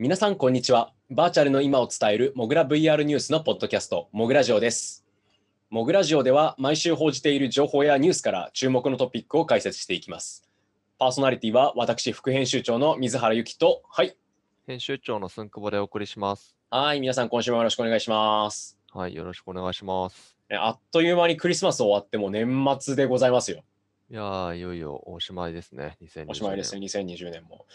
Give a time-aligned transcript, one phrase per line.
[0.00, 0.94] 皆さん、こんにちは。
[1.10, 5.04] バーチャルの今を伝えるモグラ VR ニュースのポッドキャスト、モグラジオです。
[5.68, 10.48] モグラジオでは毎週報じている情報やニュースから注目のトピックを解説していきます。
[10.98, 14.16] パーソナリティは私、副編集長の水原由紀と、はい。
[14.66, 16.56] 編集長のすんくぼでお送りします。
[16.70, 18.78] はい、皆さん、今週もよろしくお願いします。
[18.94, 20.34] はい、よろしくお願いします。
[20.48, 23.64] えあっという間にクリスマス終わっても年末でございますよ。
[24.10, 26.26] いやー、いよいよおしまいですね、2020年。
[26.26, 27.66] おしまいですね、2020年も。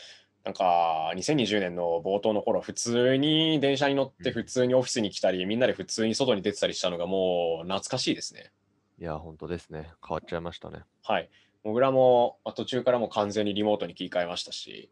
[0.45, 8.52] なんか、2020年の冒頭の頃、普通に電車に乗って、うん普通にオフィスに来たり、みんなで普通に外に出てたりしたのが、もう懐かしいですね。
[8.99, 9.91] いやー、本当ですね。
[10.08, 10.84] 変わっちゃいましたね。
[11.04, 11.30] はい。
[11.63, 14.91] もぐらも、まあ途中からもう完全にリモートに切り替えましたし、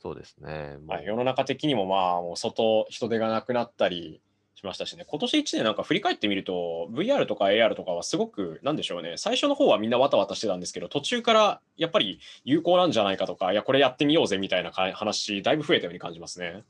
[0.00, 0.78] そうですね。
[0.78, 4.22] もうはい、世の中的にもまあ、もう外、人手がなくなったり
[4.64, 16.64] しましたしね、今年1年なんか振り返ってみると、VR とか AR とかはすごく、なんでしょうね、最初の方はみんなわたわたしてたんですけど、途中からやっぱり有効なんじゃないかとか、いや、これやってみようぜみたいなか話、だいぶ増えたように感じますね。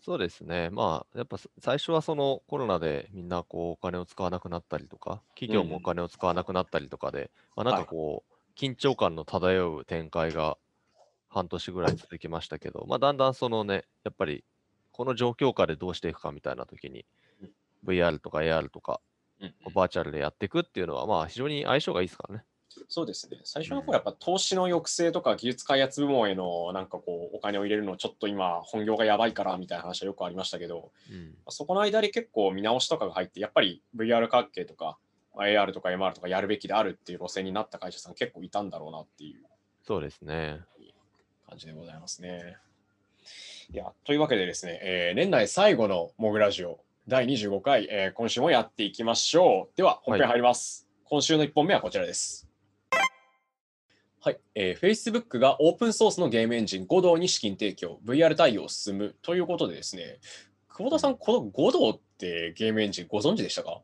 [0.00, 0.68] そうですね。
[0.70, 10.58] まあ、やっぱす最初はそのコロナでみんなこうお金を使わなくなったりとか、企業もお金を使わなくなったりとかで、まあ、なんはいかこう、緊張感の漂う展開が
[11.28, 14.44] 半年ぐらい続きましたけど、まあ、だんだんそのね、やっぱり
[14.92, 17.04] この状況下でどうしていくかみたいな時にうん、
[17.86, 19.00] VR とか AR とか、
[19.40, 22.44] うんバーチャルでやっていくっていうのは、まあ、非常に相性がいいですからね。
[22.88, 23.38] そうですね。
[23.44, 34.98] 最初のうん方やっぱ投資の抑制とか技術開発部門へのなんかこうお金を入れるのちょっと今本業がやばいからみたいな話はよくありましたけど、うん、そこの間で結構見直しとかが入って、やっぱり VR 関係とか
[35.34, 39.44] まあ AR とか MR とかやるべきであるっていう路線になった会社さん結構いたんだろうなっていう
[39.86, 40.60] そうですね。
[41.48, 42.56] 感じでございますね。
[43.72, 49.76] いや、というわけでですね、えー年内最後のモグラジオ第25回、えー今週もやっていきましょう。
[49.78, 50.86] では、本編入ります。
[51.04, 52.46] 今週の1本目はこちらです。
[54.20, 60.18] はい、えー Facebook がオープンソースのゲームエンジン Godot に資金提供、VR 対応を進むということでですね、
[60.68, 63.80] 久保田さん、この Godot ってゲームエンジンご存知でしたか？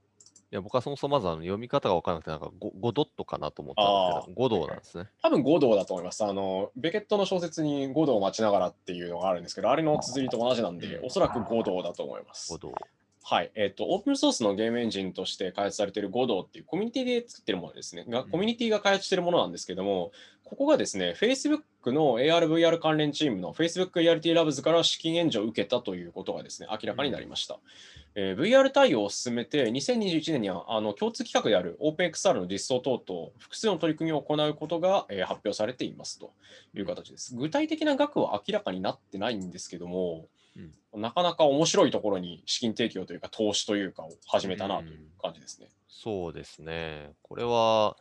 [0.52, 5.06] いや僕はそもそもまずあの読み方が分からなくて、なんか 5, 5ドットかなと思ったんですけど、5ドなんですね。
[5.22, 6.22] 多分五道だと思います。
[6.26, 12.58] あの、ベケットの小説に五道を待ちながらっていうのがあるんですけど、あれの綴りと同じなんで、おそらく五道だと思います5。
[12.58, 12.74] ド
[13.26, 13.50] はい。
[13.54, 18.04] えっ、と、オープンソースのゲームエンジンとして開発されている五道っていうコミュニティで作ってるものですね。
[18.06, 20.12] がうんコミュニティが開発しているものなんですけども、
[20.44, 27.58] ここがですね、Facebook の ARVR 関連チームの Facebook Reality Labs から資金援助を受けたということがですね、明らかになりました。
[28.14, 36.34] えー VR 対応を進めて、2021年にはあの共通企画である OpenXR の実装等々、複数の取り組みを行うことが、えー発表されていますと
[36.74, 37.34] いう形です。
[37.34, 40.26] 具体的な額は明らかになってないんですけども、
[40.92, 45.68] なかなか面白いところに資金提供というか、投資というかを始めたなという感じですね。
[45.88, 47.12] そうですね。
[47.22, 47.96] これは、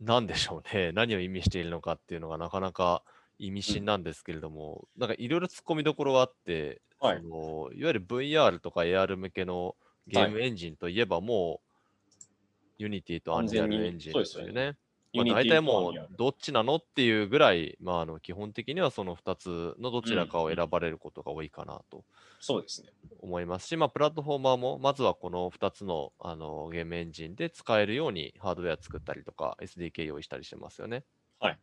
[0.00, 0.92] 何でしょうね。
[0.94, 3.02] 何を意味しているのかっていうのがなかなか
[3.38, 9.74] 意味深なんですけれども、なんかいろいろ突っ込みどころがあって、はいそのいわゆる VR とか AR 向けの
[10.06, 11.60] ゲームエンジンといえばも
[12.78, 14.76] う、Unity と完全に Unreal エンジンですよね。
[15.14, 22.04] まあ、大体もうどっちなのっていうぐらい、まあ、あの基本的にはその2つのどちらかをうん選ばれることが多いかなと
[22.40, 22.88] そうですね。
[23.20, 31.04] 思いますし、まあ、プラットフォーマーもまずはこの2つのあのゲームエンジンで使えるようにハードウェア作ったりとか SDK 用意したりしてますよね。
[31.38, 31.58] はい。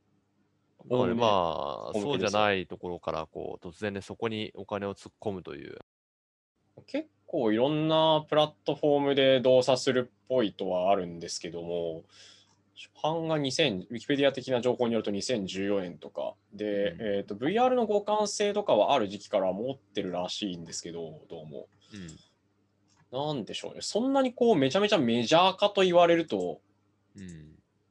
[0.89, 5.77] なのでまあ、そうじゃないところからこう突然ね、そこにお金を突っ込むという。
[6.85, 12.03] 結構いろんなプラットフォームで動作するっぽいとはあるんですけども、
[12.79, 21.67] 初版が2000、ウィキペディア的な情報によると2014年とか、で、うんえーと、VR の互換性とかはある時期から持ってるらしいんですけど、どうも。
[23.11, 23.81] なんでしょうね。
[23.81, 26.61] そんなにこう、めちゃめちゃメジャー化と言われると、
[27.17, 27.23] うん。
[27.23, 27.27] うん。
[27.27, 27.31] っ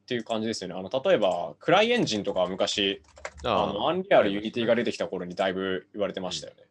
[0.09, 0.75] ていう感じですよね。
[0.75, 3.03] あの例えば、 CryEngine とかは昔、
[3.45, 6.63] ああの Unreal、Unity が出てきた頃にだいぶ言われてましたよね。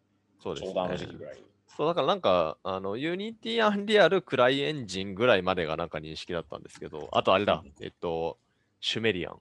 [0.41, 1.44] そうですちょうどあのね時期ぐらいに。
[1.77, 8.40] そうだからなんか、あの、Unity Unreal CryEngine ぐらいまでがなんか認識だったんですけど、あとあれだ、えっと、
[8.79, 9.35] シュメリアン。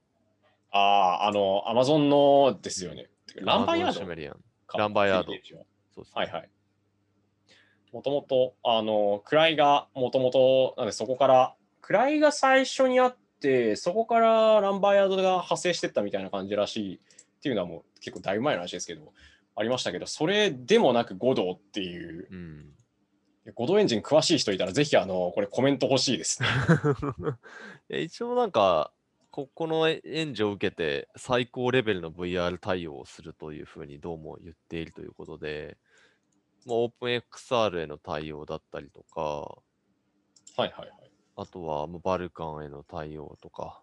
[0.70, 3.08] ああ、あの、アマゾンのですよね。
[3.36, 4.34] Lumberyard Amazon シュドメリアン。
[4.66, 5.64] かランバイヤードそうですね
[6.12, 6.50] はいはい。
[7.94, 16.98] もともと、あの、位がもともと、なんでそこから、位が最初にあって、そこからランバイヤードが派生してったみたいな感じらしいっ
[17.40, 19.14] ていうのはもう結構だいぶ前の話ですけど、
[19.56, 22.72] ありましたけど、それでもなく5道っていう、うん。
[23.54, 26.48] 5道エンジン詳しい人いたら、ぜひあの、これコメント欲しいですね。
[28.04, 28.92] 一応なんか、
[29.30, 35.76] ここの援助を受けて最高レベルの VR 対応をするというふうにどうも言っているということで、
[36.64, 39.60] まあ、OpenXR への対応だったりとか、は
[40.58, 41.10] いはいはい。
[41.36, 43.82] あとはもうバルカンへの対応とか、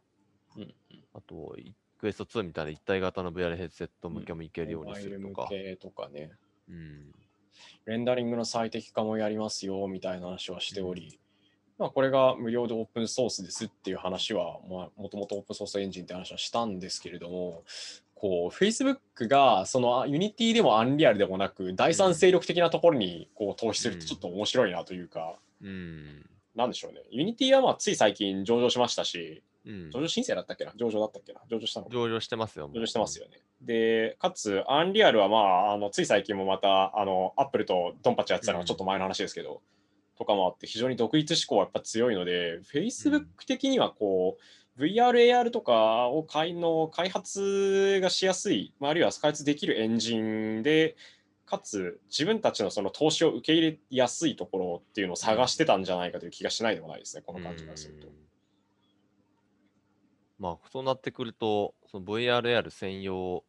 [0.55, 0.75] うんうん
[1.13, 1.73] あと、い
[2.03, 6.31] クエスト2みたいな一体型の VR ヘッドセット向けもいけるようにするとかモバイル向、けとかね。
[6.69, 7.13] うん。
[7.85, 11.17] レンダリングの最適化もやりますよみたいな話はしており、
[11.79, 17.63] まあ、これが無料でオープンソースですっていう話は、まあ、もともとオープンソースエンジンって話はしたんですけれども、
[18.15, 26.25] こう、Facebook が、その、 Unity でも Unreal でもなく、第三勢力的なところにこう投資するとちょっと面白いなというか、うん。
[26.53, 27.01] なんでしょうね。
[27.11, 30.73] Unity はまあつい最近上場しましたし、うん上場申請だったっけな？
[30.75, 31.41] 上場だったっけな？
[31.49, 32.69] 上場したのか上場してますよ。
[32.73, 33.37] 上場してますよね。
[33.61, 39.61] で、かつ、 Unreal はまあ、あのつい最近もまた、あの、アップルとドンパチやってたのはちょっと前の話ですけど、
[40.17, 44.37] とかもあって、非常に独立志向はやっぱ強いので、Facebook 的にはこ
[44.77, 50.95] う、VR、AR とかを開の開発がしやすい、まああるいは開発できるエンジンで、
[51.45, 58.07] かつ自分たちのその投資を受け入れやすいところっていうのを探してたんじゃないかという気がしないでもないですね、この感じからすると。
[60.39, 63.43] うんまあ、そうなってくると、その VRAR 専用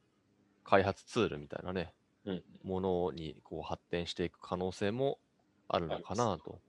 [0.65, 1.93] 開発ツールみたいなね、
[2.25, 2.43] うん。
[2.63, 5.19] ものにこう発展していく可能性も
[5.69, 6.61] あるのかなと。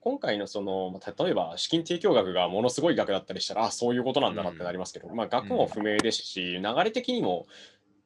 [0.00, 7.46] 今回のその、まあ例えば資金提供額がものすごい額だったりしたら、あそういうことなんだなってなりますけど、まあ額も不明ですし、流れ的にも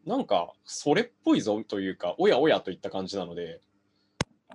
[0.07, 3.61] なんかそれっぽいぞというか、おやおやといった感じなので、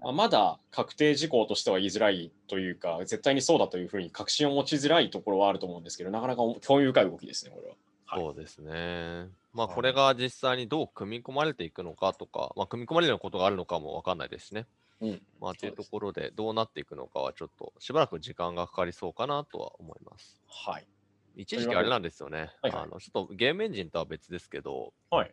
[0.01, 7.75] あまだ確定事項としては言いづらいというか、絶対にそうだというふうに確信を持ちづらいところはあると思うんですけど、なかなか興味深い動きですね、これは。
[8.05, 9.27] はいそうですね。
[9.53, 14.65] まあ、はいこれが実際にどう組み込まれていくのかとか、まあ、組み込まれるようなことがあるのかもわかんないですしね。
[15.01, 20.41] うんまあ、というところで、どうなっていくのかはちょっとしばらく時間がかかりそうかなとは思います。
[20.47, 20.87] はい。
[21.35, 22.49] 一時期あれなんですよね。
[22.61, 25.31] はいはいあのちょっとゲームエンジンとは別ですけど、はい。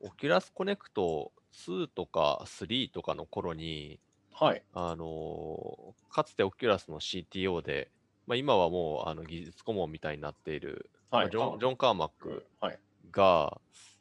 [0.00, 4.00] Oculus Connect 2とか3とかの頃に、
[4.32, 4.62] はい。
[4.72, 7.88] あのーかつてオキュラスの CTO で、
[8.26, 11.24] まあ、今はもうあの技術顧問みたいになっている、はい。
[11.24, 12.78] まあジョンジョン・カーマックはい。
[13.12, 13.60] が、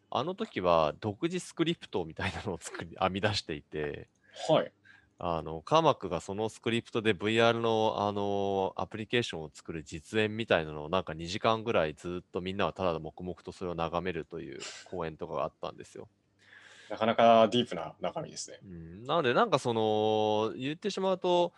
[0.09, 4.09] あの時は独自スクリプトみたいなのを作り編み出していて、
[4.49, 4.71] はい。
[5.21, 14.59] あのカーマックがそのスクリプトで VR の、あのアプリケーションを作る実演みたいなのをなんか2時間ぐらいずっとみんなはただ黙々とそれを眺めるという
[14.89, 16.07] 講演とかがあったんですよ。
[16.89, 18.59] なかなかディープな中身ですね。
[18.63, 21.53] うん、なので、なんかその、言ってしまうと、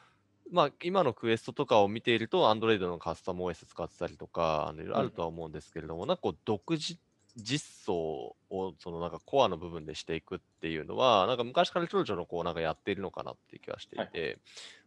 [0.51, 6.98] まあ、今のクエストとかを見ていると、Android のカスタム OS 使ってたりとか、あのいろいろあるとは思うんですけれども、なんかこう、独自
[7.38, 14.39] 実装を、そのなんかコアの部分でしていくっていうのは、なんか昔からちょろちょろこう、なんかやっているのかなっていう気がしていて、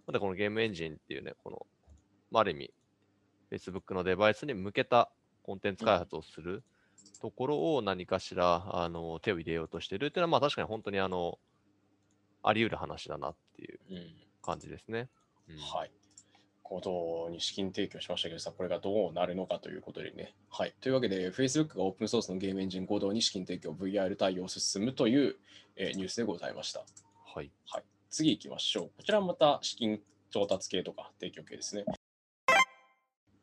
[0.07, 1.67] またこのゲームエンジンっていうね、この、
[2.31, 2.71] まあ、ある意味、
[3.51, 5.11] Facebook のデバイスに向けた
[5.43, 6.63] コンテンツ開発をする
[7.21, 11.39] ところを何かしらあの手を入れようとしてるっていうのは、まあ確かに本当にあの、
[12.43, 14.15] あり得る話だなっていううん。
[14.43, 15.09] 感じですね。
[15.49, 15.91] うんはい。
[16.63, 20.35] 行動に資金提供しましたけどさ、これがどうなるのかということでね。
[20.51, 20.75] はい。
[20.81, 25.37] というわけで、Facebook がオープンソースのゲームエンジン行動に資金提供 VR 対応を進むという、
[25.77, 26.81] えーニュースでございました。
[27.27, 27.51] はい。
[27.69, 27.85] はい。
[28.11, 28.91] 次行きましょう。
[28.97, 31.85] こちらもまた資金調達系とか提供系ですね。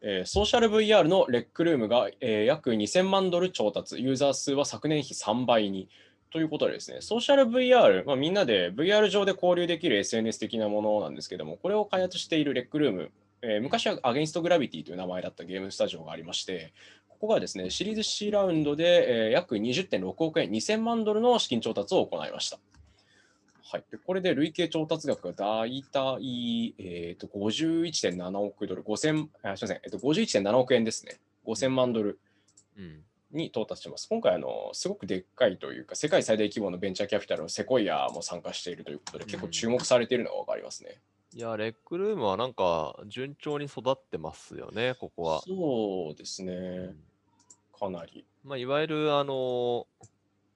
[0.01, 5.89] えーソーシャル VR のレックルームが、えー約2000万ドル調達、ユーザー数は昨年比3倍に。
[6.31, 16.73] ということでですね、ソーシャル VR、まあ、みんなで VR 上で交流できる SNS 的なものなんですけども、これを開発しているレックルーム、えー昔は Against Gravity という名前だったゲームスタジオがありまして、
[17.09, 22.59] ここがですね、シリーズ C ラウンドで、えー約20.6億円、2000万ドルの資金調達を行いました。
[23.63, 31.19] はい、でこれで累計調達額が大体、えー、と51.7億ドル、5000あすみません、えっと、51.7億円ですね。
[31.45, 32.19] 5000万ドル
[32.77, 33.03] うん。
[33.31, 34.07] に到達してます。
[34.09, 40.99] 今回あの、すごくでっかいというか、世界最大規模のベンチャーキャピタルのセコイアも参加しているということで、結構注目されているのが分かりますね。
[41.33, 45.41] いや、レックルームはなんか順調に育ってますよね、ここは。
[45.41, 46.97] そうですねう、ん
[47.79, 48.25] かなり。
[48.43, 49.87] まあ、いわゆるあの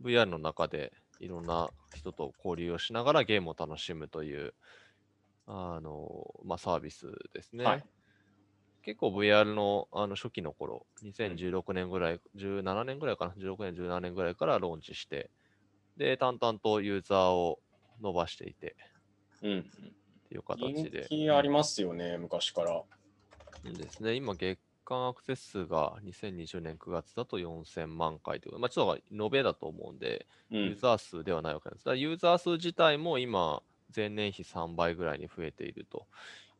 [0.02, 4.54] VR の中でいろんな人と交流をしながらゲームを楽しむという
[5.48, 7.64] あの、まあ、サービスですね。
[7.64, 7.84] はい
[8.86, 15.32] 結構 VR のあの初期の頃、2016年ぐらい、17年ぐらいかな、16年、17年ぐらいからローンチして、
[15.98, 17.60] で、淡々とユーザーを
[18.00, 18.76] 伸ばしていて
[19.42, 19.60] うん。
[19.60, 19.64] っ
[20.30, 21.08] ていう形人で。
[21.10, 22.84] 気ありますよね、昔から。
[23.64, 24.14] うんですね。
[24.14, 30.64] 今、月間アクセス数が2020年9月だと4000万回ということで、まあ、ちょっと延べだと思うんで、うん。
[30.66, 31.80] ユーザー数ではないわけです。
[31.80, 33.62] だからユーザー数自体も今、
[33.96, 36.08] 前年比3倍ぐらいに増えていると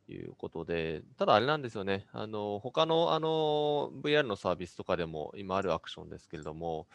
[0.08, 6.86] いうことで、ただあれなんですよね、あの他のあの VR のサービスとかでも今あるアクションですけれども、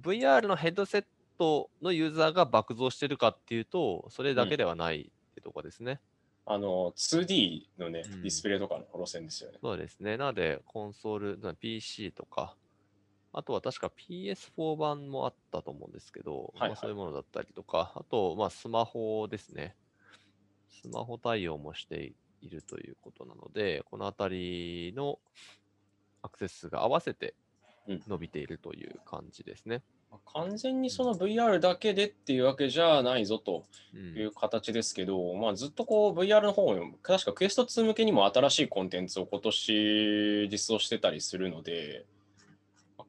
[0.00, 1.04] VR のヘッドセッ
[1.38, 6.00] トのユーザーが爆増してるかっていうと、それだけではないってとこですね。
[6.46, 9.58] あの、2D のね、うんディスプレイとかの路線ですよね。
[9.60, 10.16] そうですね。
[10.16, 12.56] なので、コンソール、PC とか
[13.36, 19.74] あとは確か PS4 版もあったと思うんですけど、はいはいまあ、そういうものだったりとか、あと、まあ、スマホですね。
[20.70, 25.18] スマホ対応もしているということなので、このあたりの
[26.22, 27.34] アクセス数が合わせて
[27.88, 29.82] うん伸びているという感じですね。
[30.32, 34.16] 完全にその VR だけでっていうわけじゃないぞとうん。
[34.16, 42.04] いう形ですけど、まあ、ずっとこう VR の方も、確かクエスト2向けにも新しいコンテンツを今年実装してたりするので、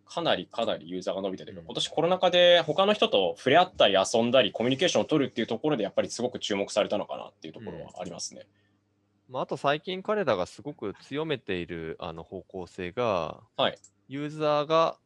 [0.08, 1.64] かなりかなりユーザーが伸びてて、うん。
[1.66, 8.46] 今年コロナ禍で他の人と触れ合ったり遊んだりコミュニケーションを取るっていうところでやっぱりすごく注目されたのかなっていうところはありますね。
[9.30, 13.78] まあ、あと最近彼らがすごく強めているあの方向性が、はい。
[14.08, 14.98] ユーザーが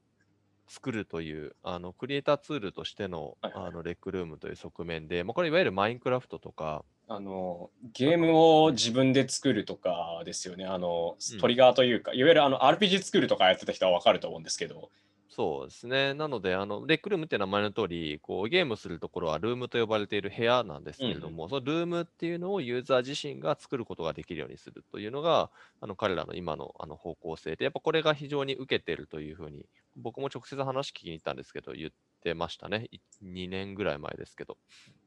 [0.70, 10.66] 作るというあのクリエイターツールとしての,、あのレックルームという側面で、まあ、これいわゆるマインクラフトとか、あのゲームを自分で作るとかですよね。
[10.66, 14.92] あのうんトリガーというか、いわゆるあの RPG 作るとかやってた人は分かると思うんですけど、
[15.32, 16.16] そうですね。
[16.16, 32.88] なので、あのレックルームって名前の通り、こうゲームするところはルームと呼ばれている部屋なんですけれども、そのルームっていうのをユーザー自身が作ることができるようにするというのが、あの彼らの今のあの方向性で、やっぱこれが非常に受けているというふうに、僕も直接話聞きに行ったんですけど、言ってましたね。
[32.92, 34.58] い2年ぐらい前ですけど、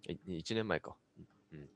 [0.08, 0.96] 1年前か。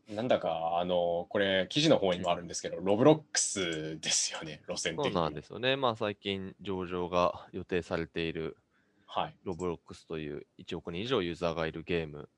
[0.08, 5.12] なんだか、あの、これ、記事の方にもあるんですけど、ロブロックスですよね、路線的に。
[5.12, 5.76] そうなんですよね。
[5.76, 8.56] まあ最近上場が予定されている
[9.06, 9.36] はい。
[9.44, 12.28] ロブロックスという1億人以上ユーザーがいるゲーム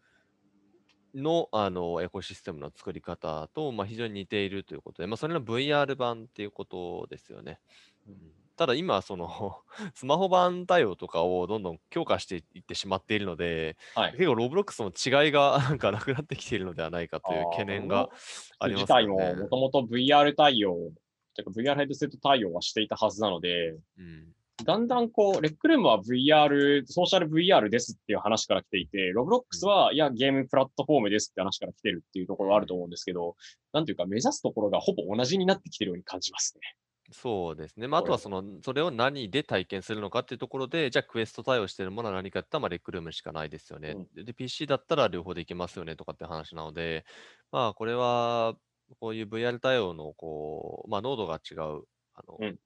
[1.14, 7.58] のあのエコシステムの作り方と、まあ、非常に似ているということで、まあ、それの VR 版っていうことですよね。
[8.06, 8.14] うん
[8.58, 9.62] ただ今、その
[9.94, 14.12] スマホ版対応とかをどんどん強化していってしまっているので、はい。
[14.12, 18.10] 結構 Roblox の違いが なんかなくなってきているのではないかという懸念が
[18.58, 19.34] ありますよ自体もね。
[19.34, 20.90] もともと VR 対応、
[21.38, 24.34] VR ヘッドセット対応はしていたはずなので、うん
[24.64, 33.36] だんだんこう、 Rec Room は VR、ソーシャル VR ですっていう話から来ていて、 Roblox は、いや、ゲームプラットフォームですって話から来てるっていうところはあると思うんですけど、
[33.72, 36.74] なんていうか、目指すところがほぼ同じになってきてるように感じますね。
[37.10, 37.88] そうですね。
[37.88, 43.96] まあ、あとはこその、それを何で体験するのかっていうところで、じゃあクエスト対応してるものは何かって言ったら、まあ、レックルームしかないですよね。
[43.96, 47.06] うんで、PC だったら両方できますよねとかって話なので、
[47.50, 48.56] まあ、これは、
[49.00, 51.84] こういう VR 対応の、こう、まあ、濃度が違う、
[52.14, 52.58] あの、うん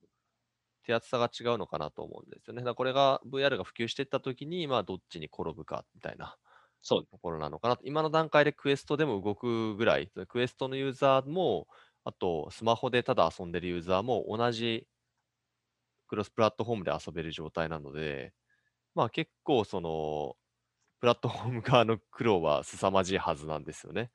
[0.85, 2.63] 手厚さが違うのかなと思うんですよね。
[2.63, 6.37] だからこれが VR が普及していったときに、まあ、どっちに転ぶかみたいな
[6.81, 7.83] そうところなのかなと。
[7.87, 11.69] 今の段階でクエストでも動くぐらい、クエストのユーザーも、
[12.05, 14.87] あとスマホでただ遊んでるユーザーも同じ
[16.07, 18.35] クロスプラットフォームで遊べる状態なので、
[18.95, 20.37] まあ結構その、
[21.01, 24.11] プラットフォーム側の苦労は凄まじいはずなんですよね。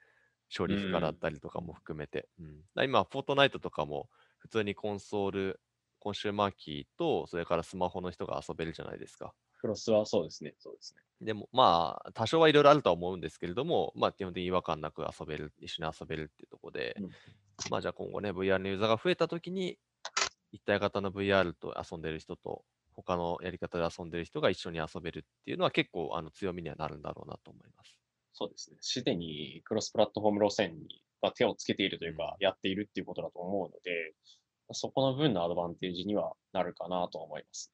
[0.56, 2.30] 処理負荷だったりとかも含めて。
[2.40, 5.62] うんだから今、フォートナイトとかも普通にコンソール、
[6.00, 9.36] コンシューマーキーと、それからスマホの人が遊べるじゃないですか。
[9.60, 10.56] クロスはそうですね。
[10.58, 11.02] そうですね。
[11.20, 17.16] でも、まあ、多少はいろいろあるとは思うんですけれども、まあ、基本的に違和感なく遊べる、一緒に遊べるっていうところで、うん
[17.70, 19.80] まあ、じゃあ今後ね、VR のユーザーが増えたときに、
[20.52, 28.00] 一体型の VR と遊んでる人と、他のやり方で遊んでる人が一緒に遊べるっていうのは結構あの強みにはなるんだろうなと思います。
[28.34, 28.78] そうですね。
[28.82, 34.16] すでにクロスプラットフォーム路線にまあ手をつけているというか、やっているっていうことだと思うので、
[34.74, 37.74] そこの分のアドバンテージにはなるかなと思います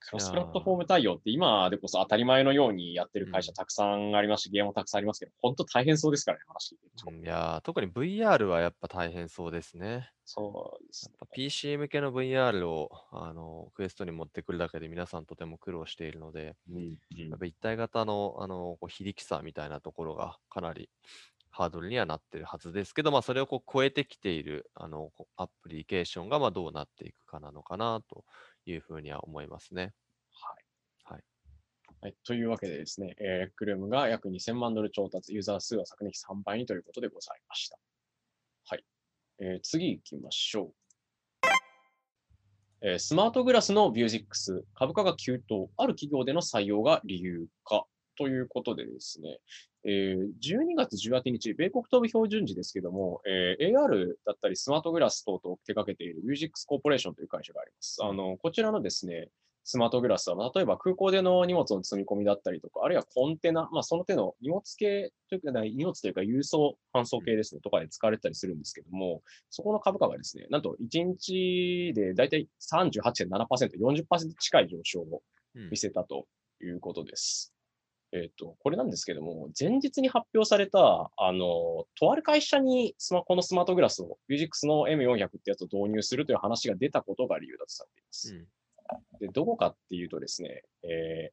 [0.00, 3.54] クロスプラットフォーム対応って今でこそ当たり前のようにやってる会社うん。
[3.54, 10.10] たくさんありますし、ゲームもたくさんありますけど、本当大変そうですからね、話聞いていやー特に VR はやっぱ大変そうですね。
[10.24, 11.14] そうですね。
[11.32, 16.80] PC 向けの VR をあのクエストに持ってくるだけで皆さんとても苦労しているので、うんう
[17.24, 17.28] ん。
[17.28, 20.88] やっぱ一体型のあのこう非力さみたいなところがかなり
[21.56, 28.24] ハードルにはなってるはずですけど、まあ、それをこう超えてきているあのアプリケーションがまあどうなっていくかなのかなと
[28.66, 29.92] いうふうには思いますね。
[30.30, 31.14] はい。
[31.14, 31.24] はい
[32.02, 32.14] はい。
[32.24, 37.78] というわけでですね、えー、クルームが約2000万ドル調達、ユーザー数は昨年比3倍にということでございました。
[38.66, 38.84] はい。
[39.40, 40.74] えー次行きましょう。
[42.82, 49.38] えースマートグラスのビュージックス、株価が急騰、ある企業での採用が理由かということでですね、
[49.84, 57.98] えー12月18日、米国東部標準時ですけども、えー AR だったりスマートグラス等々を手掛けているミュージックスコーポレーションという会社があります。
[58.02, 59.28] あの、こちらのですね、
[59.66, 75.22] スマートグラスは、例えば空港での荷物の積み込みだったりとか、あるいはコンテナ、まあ、その手の荷物系というか、荷物というか郵送、搬送系ですね、とかで使われたりするんですけども、そこの株価がですね、なんと1日でだいたい38.7%、40%近い上昇を
[75.56, 76.26] うん見せたと
[76.60, 77.53] いうことです。
[78.14, 88.34] えっ、と、これなんですけども、前日に発表された、あの、とある会社にスマこのスマートグラスを、ビュージックスの M400 ってやつを導入するという話が出たことが理由だとされています。
[88.34, 88.46] うん
[89.18, 91.30] で、どこかっていうとですね、え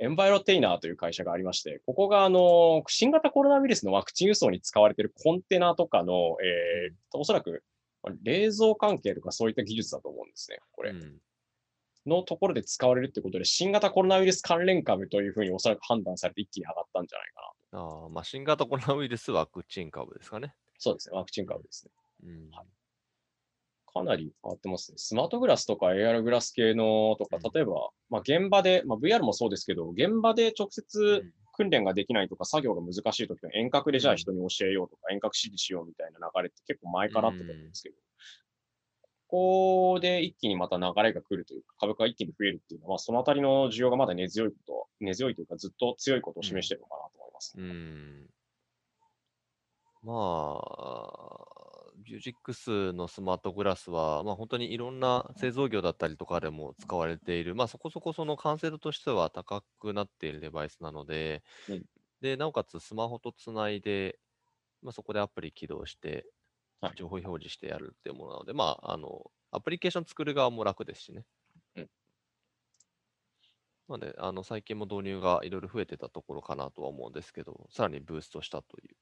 [0.00, 7.62] ー、エンバイロテイナーという会社がありまして、ここがあの新型コロナウイルスのワクチン輸送に使われているコンテナとかの、えー、おそらく
[8.22, 10.90] 冷蔵関係とかそういった技術だと思うんですね、これ。
[10.90, 11.18] うん
[12.06, 17.40] のところで使われるってことで、新型コロナウイルス関連株というふうにおそらく判断されて一気に上がったんじゃないか
[17.72, 18.06] なと。
[18.06, 20.54] あまあ、新型コロナウイルスワクチン株ですかね。
[20.78, 21.92] そうですね、ワクチン株ですね。
[22.24, 22.66] うんはい
[23.96, 24.98] かなり変わってますね。
[24.98, 38.00] スマートグラスとか AR グラス系のとか、例えば、まあ、現場で、まあ、VR もそうですけど、現場で直接訓練ができないとか、作業が難しいときは遠隔でじゃあ人に教えようとか、遠隔指示しようみたいな流れって結構前からあったと思うんですけど、こ
[39.28, 47.54] こで一気にまた流れが来るというか、株価が一気に増えるっていうのは、そのあたりの需要がまだ根強いこと、根強いというか、ずっと強いことを示しているのかなと思います。
[47.58, 48.30] うん。
[50.02, 51.56] まあ、
[52.04, 61.84] ビュージックスのスマートグラスは、まあ、本当にいろんな製造業だったりとかでも使われている、まあ、そこそこその完成度としては高くなっているデバイスなので、うん
[62.20, 64.18] でなおかつスマホとつないで、
[64.82, 66.24] まあ、そこでアプリ起動してはい、
[66.94, 71.24] 情報表示してやるっていうものなので、まあ、あの、アプリケーション作る側も楽ですしね。
[71.76, 71.90] うん
[73.88, 78.96] なので、あの、最近も導入がいろいろ増えてたところかなとは思うんですけど、さらにブーストしたという。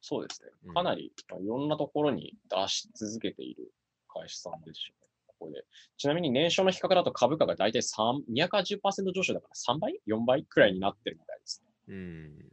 [0.00, 0.50] そうですね。
[0.64, 3.70] うんかなり、まあいろんなところに出し続けている
[4.08, 5.08] 会社さんでしょうね。
[5.26, 5.64] ここで。
[5.98, 11.70] ちなみに年初の比較だと株価が大体3 280%上昇だから3倍 ?4 倍くらいになってるみたいですね。
[11.88, 12.52] うん。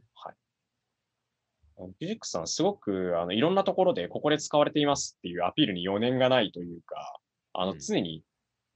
[1.88, 7.18] フィジックスさん、すごくあのいろんなところでここで使われていますっていうアピールに余念がないというか、
[7.52, 8.22] あのうん常に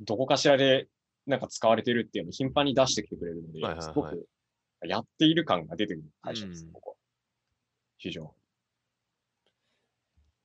[0.01, 0.89] どこかしらで
[1.27, 4.27] なんか使われているっていうのを頻繁に出してきてくれるので、はいはいはいすごく
[4.87, 6.97] やっている感が出てくる会社です、うんここは。
[7.99, 8.29] 非常に。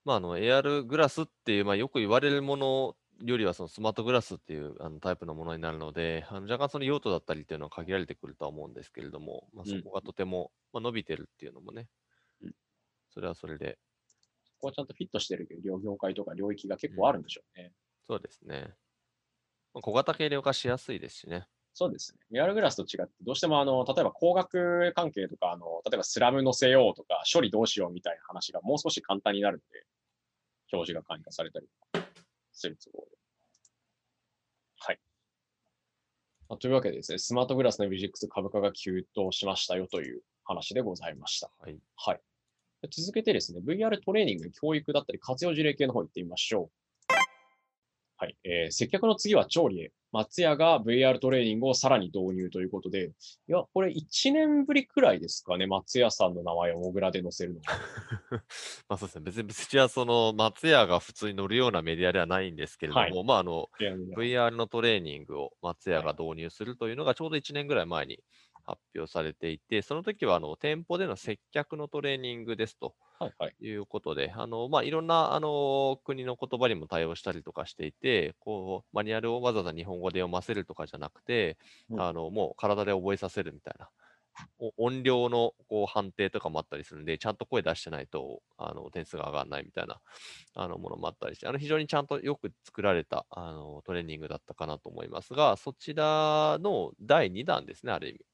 [0.03, 11.87] まあ、あの、AR グラスっていう、まあ、よく言われるものよりは、そのスマートグラスっていうあのタイプのものになるので、あの若干その用途だったりっていうのは限られてくるとは思うんですけれども、まあ、うんそこがとても、まあ、伸びてるっていうのもねうん、
[13.13, 13.77] それはそれで、
[14.59, 17.71] ここはちゃんとフィットしてる両業界とか領域が結構あるんでしょうね。
[18.07, 18.73] そうですね。
[19.73, 21.47] まあ小型軽量化しやすいですしね。
[21.73, 22.19] そうですね。
[22.31, 29.85] VR グラスと違って、どうしてもあの、例えば工学関係とか、あの、例えばスラム乗せようとか、処理どうしようみたいな話がもう少し簡単になるので、
[30.73, 31.67] 表示が簡易化されたり
[32.51, 33.17] する都合で。
[34.79, 34.99] はい。
[36.49, 41.49] まあというわけでですね、スマートグラスの VGX 株価が急騰しましたよという話でございました。
[41.61, 41.79] はい。
[41.95, 42.21] はい。
[42.81, 46.81] で続けてですね、VR トレーニング、教育だったり活用事例系の方行ってみましょう。
[48.17, 48.37] はい。
[48.43, 49.91] えー接客の次は調理へ。
[50.11, 53.11] 松屋が VR トレーニングをさらに導入ということで、
[53.47, 57.79] いや、これ1年ぶりくらいですかね、松屋さんの名前をモグラで載せるのは。
[58.89, 59.21] まあそうですね。
[59.25, 68.19] 別に、別にはその松屋が普通に乗るようなメディアではないんですけれども、はいまああの、VR のトレーニングを松屋が導入するというのがちょうど1年ぐらい前に
[68.65, 73.55] 発表されていて、その時はあの店舗での接客のトレーニングですとはいはい。
[73.59, 81.57] いうことで、あのまあ、いろんなあの国の言葉にも対応したりとかしていて、こうマニュアルをわざわざ日本語で読ませるとかじゃなくて、
[81.89, 83.89] うんあのもう体で覚えさせるみたいな。
[84.59, 90.01] お音量のこう判定とかもあったりするんで、ちゃんと声出してないとあの点数が上がらないみたいな
[90.55, 98.25] あのものもあったりして、あの非常にちゃんとよく作られたあのトレーニングだったかなと思いますが、そちらの第2弾ですね、ある意味。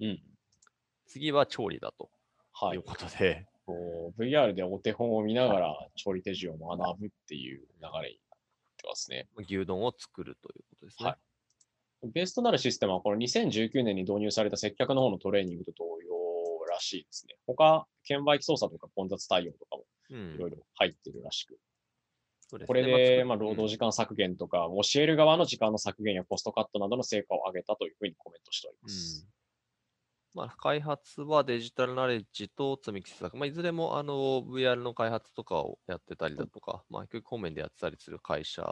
[0.00, 0.22] うん。
[1.06, 2.10] 次は調理だと
[2.52, 7.64] はいいうことで、こう VR でお手本を見ながら調理手順を学ぶっていう流
[8.02, 8.38] れになっ
[8.76, 9.28] てますね。
[9.36, 11.08] 牛丼を作るということですね。
[11.08, 11.18] はい
[12.02, 16.14] ベースとなるシステムはこの2019年に導入された接客の方のトレーニングと同様
[16.70, 17.36] らしいですね。
[17.46, 21.58] 他、券売機操作とか混雑対応とかもうんいろいろ入ってるらしく。
[22.48, 22.82] そうですねこれ
[23.18, 29.28] で、まあ、作労働時間削減とか、教える側の時間の削減やコストカットなどの成果を上げたというふうにコメントしておりまうんす。
[30.32, 38.62] まあ、開発はデジタルナレッジと積み木施策、まあ、いずれもあの VR の開発とかをやってたりだとか、まあ、教育方面でやってたりする会社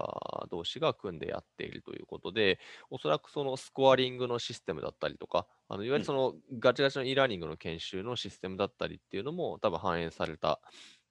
[0.51, 10.61] 同士が組んでやっているということで、おそらくそのスコアリングのシステムだったりとか、あのいわゆるそのガチガチの e ラーニングの研修のシステムだったりっていうのも多分反映された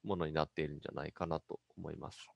[0.02, 2.26] ものになっているんじゃないかなと思います。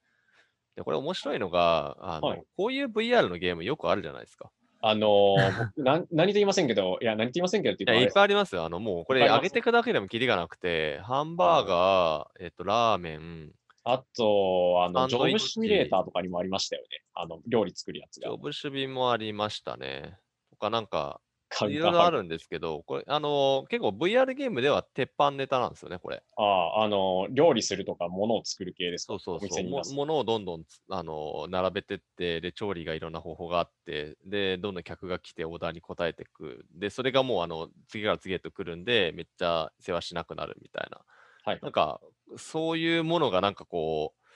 [0.77, 4.51] でこれ面白いのがあの、はいこういう VR のゲームよくあるじゃないですか。
[4.85, 5.37] あの
[5.79, 8.64] 何と言いませんけど、いや、何と言いませんけどっていや、いっぱいありますよ。
[8.64, 13.53] あの、もう、これ、いっぱいあります上げていくだけでもキリがなくて、ハンバーガー、えっと、ラーメン、
[13.85, 16.88] あと、あの、ジョブシミュレーターとかにもありましたよね。
[17.14, 18.38] あの、料理作るやつがジョ。
[18.38, 20.18] ブシュビンもありましたね。
[20.51, 21.21] とか、なんか、
[21.53, 26.23] カウンいろいろあるんですけど、これ、あのー結構 VR ゲームでは鉄板ネタなんですよね、これ。
[26.37, 29.15] ああ、あの、料理するとか物を作る系ですか？
[29.15, 29.65] おそうそうそう。
[29.65, 36.65] も物をどんどんつ、あのー並べてって、で、調理がいろんな方法があって、で、どんどん客が来てオーダーに応えていく。
[36.71, 41.05] で、それがもう、あの、次から次へと来るんで、めっちゃ世話しなくなるみたいな。
[41.45, 42.01] はいなんか、
[42.38, 44.27] そういうものがなんかこう、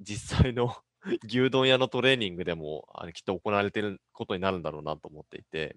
[0.00, 0.74] 実際の
[1.28, 5.76] 牛丼屋のトレーニングでもあのきっと行われていることになるんだろうなと思っていて、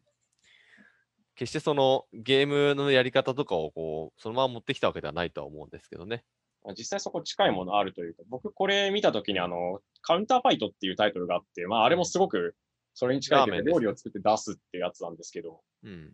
[1.40, 6.26] 決してそのゲームのやり方とかをこうそのまま持ってきたわけではないとは思うんですけどね。
[6.66, 12.56] まあ実際そこ近いものあるというか、僕これ見たときにあの、カウンターファイトっていうタイトルがあって、まああれもすごく
[12.94, 16.12] それに近いというかラーメンで料理を作って出すってやつなんですけど、うん。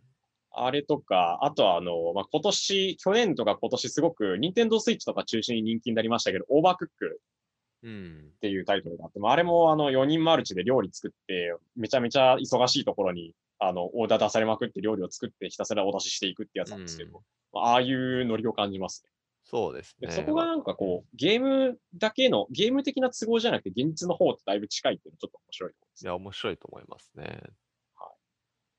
[0.52, 7.20] あれとか、あとはあの、まあ、今年、去年とか今年すごく、ニンテンドースイッチとか中心に人気になりましたけど、オーバークック
[7.82, 8.38] うんっ。
[8.40, 19.10] ていうタイトルがあって、まあ、あれもあの4人マルチで料理作って、めちゃめちゃ忙しいところにあのオーダー出されまくって料理を作ってひたすらお出ししていくってやつなんですけど、うんまあああいうノリを感じますね。
[19.44, 20.08] そうですね。
[20.08, 26.08] でそこがなんかこう、ゲームだけの、ゲーム的な都合じゃなくて、現実の方ってだいぶ近いっていうのはちょっと面白いところですね。
[26.08, 27.24] いや、面白いと思いますね。
[27.94, 28.10] はい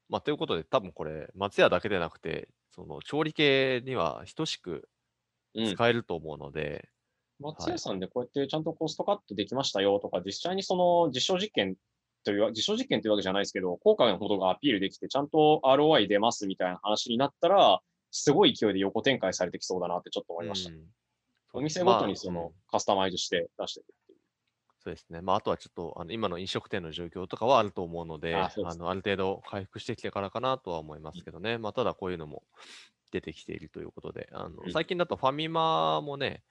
[0.09, 4.89] まあ、ということで、多分これ、松屋だけでなくて、その調理系には等しく
[5.55, 6.89] うん使えると思うので、
[7.39, 11.75] 松屋さんでこうやってちゃんとコストカットできましたよとか、実際にその実証実験
[12.27, 17.79] という、実証実験というわけじゃないですけど、効果のほどがアピールできて、ちゃんと ROI 出ますみたいな話になったら、
[18.11, 20.71] すごい勢いで横展開されてきそうだなってちょっと思いました。
[20.71, 20.77] うん
[21.53, 24.19] お店ごとにそのカスタマイズして出していくっていう。
[24.83, 25.21] そうですね。
[25.21, 31.57] まあ、あとはちょっと、あの今の飲食店の状況とかはあると思うので、ああそうですのある程度回復してきてからかなとは思いますけどね。
[31.57, 32.43] まあ、ただこういうのも
[33.11, 36.43] 出てきているということで、あのうん最近だとファミマもね、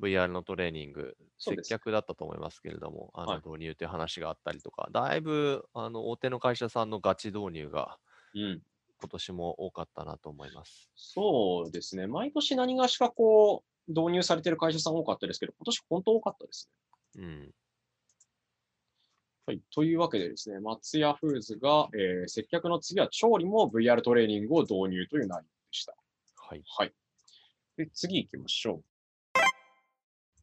[0.00, 7.98] VR のトレーニング、接客だったと思いますけれども、あのはい導入という話があったりとか、だいぶあの大手の会社さんのガチ導入が
[8.34, 8.62] うん。
[8.98, 10.90] 今年も多かったなと思います。
[10.96, 12.06] そうですね。
[12.06, 16.70] 毎年何がしかこう、導入されてる会社さん多かったですけど、今年本当多かったです
[17.14, 17.22] ね。
[17.22, 17.54] うん。
[19.46, 19.60] はい。
[19.70, 25.94] というわけでですね、松屋フーズが、えー接客の次は調理も VR トレーニングを導入という内容でした。
[26.36, 26.62] はい。
[26.66, 26.92] はい。
[27.76, 28.84] で、次行きましょう。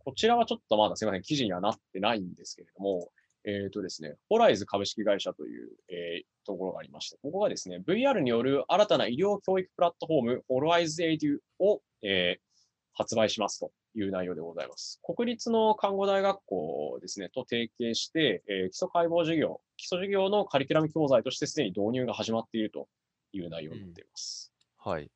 [0.04, 3.10] こちらはちょっとまだすいません、記事にはなってないんですけれども、
[3.46, 12.54] えっ、とですね、ホライズ株式会社という、えーところがありまして、ここがですね、VR による新たな医療教育プラットフォーム、ホライズエイデュを、えー
[12.96, 15.00] 発売しますという内容でございます。
[15.04, 22.88] 国立の看護大学校ですね、と提携して、えー基礎解剖授業、基礎授業のカリキュラム教材としてすでに導入が始まっていると
[23.32, 24.54] いう内容になっています。
[24.78, 25.10] はい。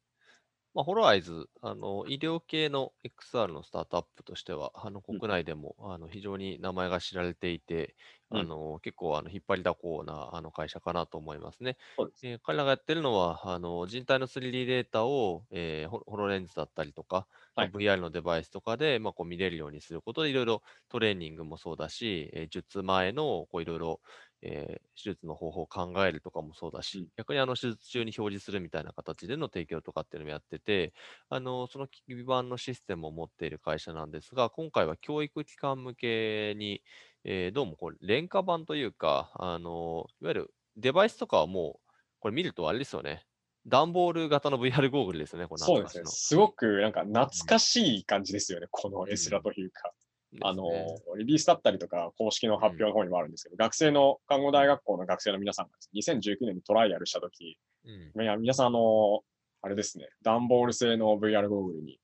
[0.77, 5.19] まあ、ホロアイズ、あの医療系の XR のスタートアップとしては、あのうん。
[5.19, 7.95] 国内でも、あの非常に名前が知られていて、
[8.31, 8.39] うん。
[8.39, 11.77] あの結構あの引っ張りだこなあの会社かなと思いますね。
[12.15, 12.21] す。
[12.21, 24.01] えー彼らがやってるのは、あの人体の 3D データを、えーホホロレンズだったりとか、まあはい VR のデバイスとかで、まあ、こう見れるようにすることで、いろいろトレーニングもそうだし、えー術前のこういろいろ、
[24.43, 30.93] えー手術の方法を考えるとかもそうだし、うん逆にあの手術中に表示するみたいな形での提供とかっていうのもやってて、
[31.29, 36.83] あのその基盤のシステムを持っている会社なんですが、今回は教育機関向けに、
[37.23, 43.26] えーどうもこれ、廉価版というか、あのいわゆるデバイスとかはもう、これ見るとあれですよね。
[43.67, 46.03] 段ボール型の VR ゴーグルですよね、これそうですね。
[46.06, 49.93] すごくなんか懐かしい感じですよね、このん絵面というか。
[50.34, 50.86] のあのね、
[51.19, 58.21] リリースだったりとか、公式の発表の方にもあるんですけど、学生の、看護大学校の学生の皆さんがですね、2019年にトライアルしたとき、うん。
[58.21, 59.21] いや皆さん、あの、
[59.62, 61.99] あれですね、段ボール製の VR ゴーグルに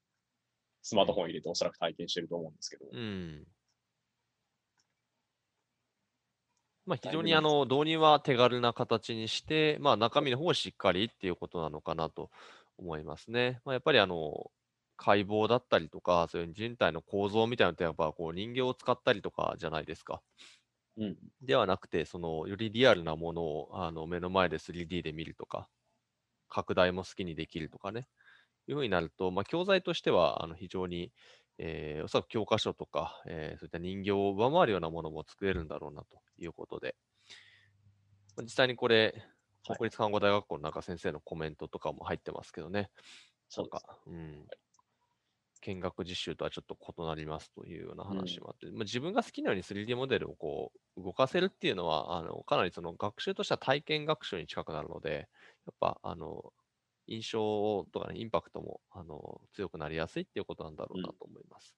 [0.82, 3.46] スマートフォン入れておそらく体験してると思うんですけど、うん。
[6.86, 12.30] まあ、非常にあの導入は手軽な形にして、まあ、中身の方はしっかりっていうことなのかなと
[12.78, 13.62] 思いますね。
[13.64, 14.52] まあ、やっぱりあの
[14.98, 20.22] 解剖だったりとか、そういう人体の構造みたいなのって、やっぱこう人形を使ったりとかじゃないですか。
[20.98, 25.68] うん、ではなくて、そのよりリアルなものをあの目の前で 3D で見るとか、
[26.50, 28.08] 拡大も好きにできるとかね、
[28.68, 31.12] いうふうになると、まあ、教材としてはあの非常に、
[31.58, 36.96] えーおそらく教科書とか、えーそういった人形を上回るようなものも作れるんだろうなということで、
[38.36, 39.14] まあ実際にこれ、
[39.68, 39.78] はい。
[39.78, 42.90] 国立看護大学校の中先生のコメントとかも入ってますけどね、
[43.48, 43.70] そう。
[43.70, 44.46] か、うん、
[45.64, 55.30] 見学実習とはちょっと異なりますというような話もあって、まあ、自分が好きなように 3D モデルをこう動かせるっていうのは、あのかなりその学習としては体験学習に近くなるので、
[55.66, 56.54] やっぱあの
[57.08, 61.76] 印象とか、ね、インパクトもあの強くなりやすいっていうことなんだろうなと思います。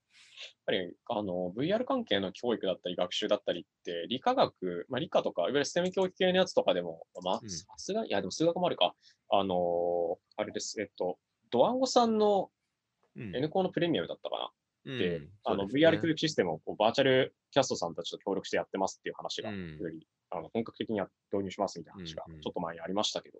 [0.66, 7.50] ぱりあの VR 関係の教育だったり学習だったりって理科学、まあ、理科とかいわゆるステム教育系のやつとかでも、まあうん。
[7.50, 8.94] さすがに、いやでも数学もあるか、
[9.30, 11.18] あのあれです、えっと、
[11.52, 12.50] ドワンゴさんの
[13.18, 13.36] うん。
[13.36, 14.50] N コのプレミアムだったかな、
[14.94, 15.88] うんで、あのそうですね。
[15.88, 19.78] VR 教育システムをこうバーチャルキャストさんたちと協力してやってますっていう話が、うん。
[19.78, 22.42] よりあの本格的にや導入しますみたいな話がうんうん。
[22.42, 23.40] ちょっと前にありましたけど、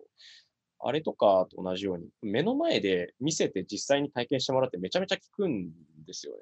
[0.86, 5.72] あれとかと同じように、目の前で見せて実際に体験してもらってめちゃめちゃ効くん
[6.06, 6.38] ですよね。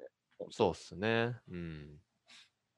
[0.51, 1.35] そうっすね。
[1.49, 1.99] うん。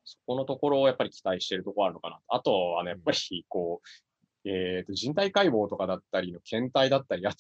[0.06, 2.20] そこのところをやっぱり期待してるところあるのかな。
[2.30, 7.38] あとはね、やっぱりこう、えーと人体解剖とかだったりの検体だったり、あと、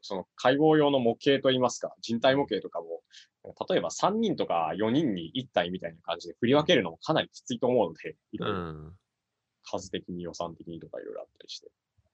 [0.00, 3.02] その解剖用の模型といいますか、人体模型とかも、
[3.70, 8.92] 例えば3人とか4人に1体みたいな感じで振り分けるのもかなりきついと思うので、いろいろうん。
[9.62, 11.70] 数的に予算的にとかいろいろあったりして。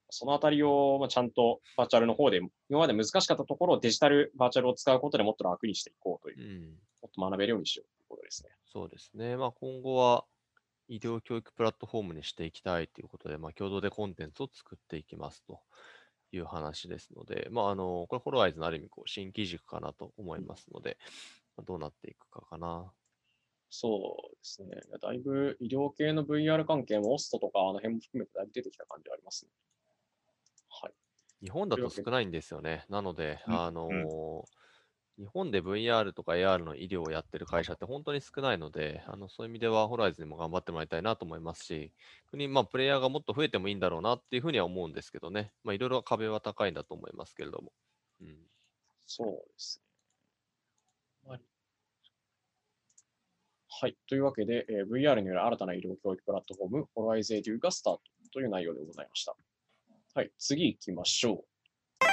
[0.09, 6.63] そのあたりを、まあ、ちゃんとバーチャルの方で、今まで難しかったところをデジタルバーチャルを使うことでもっと楽にしていこうというう、ん。
[7.01, 8.49] もっと学べるようにしようということですね。
[8.65, 9.37] そうですね。
[9.37, 10.25] まあ今後は
[10.87, 15.59] 医療教育プラットフォームにしていきたいということで、まあ共同でコンテンツを作っていきますと
[16.31, 20.97] いう話ですので、まああの、これホロワイズのある意味こう新機軸かなと思いますので、
[21.57, 22.91] まあどうなっていくかかな。
[23.69, 24.69] そうですね。
[25.01, 29.51] だいぶ医療系の VR 関係もオストとかあの辺も含めてだいぶ出てきた感じはありますね。
[30.81, 30.93] はい。
[31.41, 32.85] 日本だと少ないんですよね。
[32.89, 34.57] なので、うんあのー
[35.17, 41.91] 日本で VR とか AR の医療をやってる会社って本当に少ないので、あのそういう意味ではホライズにも頑張ってもらいたいなと思いますし、
[42.25, 45.51] 逆にまあプレイヤーがもっと増えてもいいんだろうなっていうふうには思うんですけどね。
[45.63, 47.71] まあいろいろ壁は高いんだと思いますけれども。
[48.21, 48.37] うん、
[49.07, 49.81] そうです
[51.25, 51.31] ね。
[51.31, 51.41] はい
[53.69, 53.97] はい。
[54.07, 58.01] というわけで、えー VR による新たな医療教育プラットフォーム、ホライズエデュがスタート
[58.33, 59.35] という内容でございました。
[60.17, 60.31] はい。
[60.39, 61.43] 次行きましょ
[62.01, 62.05] う。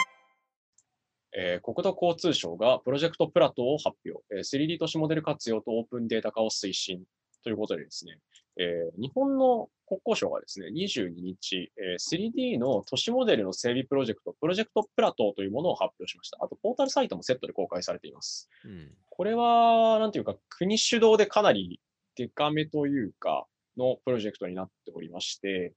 [1.35, 7.05] えー国土交通省がプロジェクトプラトを発表、えー 3D 都市モデル活用とオープンデータ化を推進
[7.45, 8.19] ということでですね、
[8.59, 16.37] えー日本の国交省がですね、22日、えー 3D の都市モデルの整備プロジェクト、プロジェクトプラトというものを発表しました。
[16.45, 18.51] あと、ポータルサイトもセットで公開されています。
[18.67, 21.81] うん、これは、なんていうか、国主導でかなり
[22.17, 23.47] デカめというか、
[23.79, 25.73] のプロジェクトになっておりまして、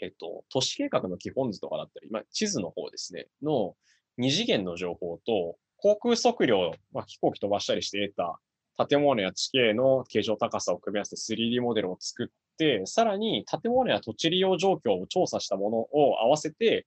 [0.00, 3.74] えっと、都市計画の基本図とかだったり、まあ、地図の方ですね、の
[4.18, 8.40] 二次元の情報と、航空測量、まあ、飛行機飛ばしたりして得た
[8.86, 16.86] 建物や地形の形状高さを組み合わせて 3D モデルを作って、さらに建物や土地利用状況を調査したものを合わせて、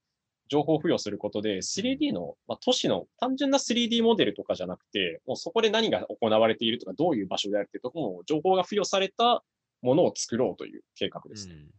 [0.49, 9.43] 情報付与することで、3D の、まあ、都市の単純な 3D モデルとかじゃなくて、もうそこで何が行われているとか、どういう場所であるっていうところも、情報が付与された
[9.83, 11.53] ものを作ろうという計画ですね。
[11.53, 11.69] うん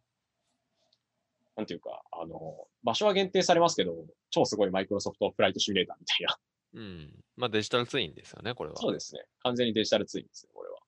[1.61, 3.94] なんていうか、あの、場所は限定されますけど、
[4.31, 6.38] 超すごいマイクロソフトフライトシミュレーターみたいな。
[6.73, 7.25] うん。
[7.37, 8.77] まあデジタルツインですよね、これは。
[8.77, 9.20] そうですね。
[9.42, 10.79] 完全にデジタルツインですね、これは。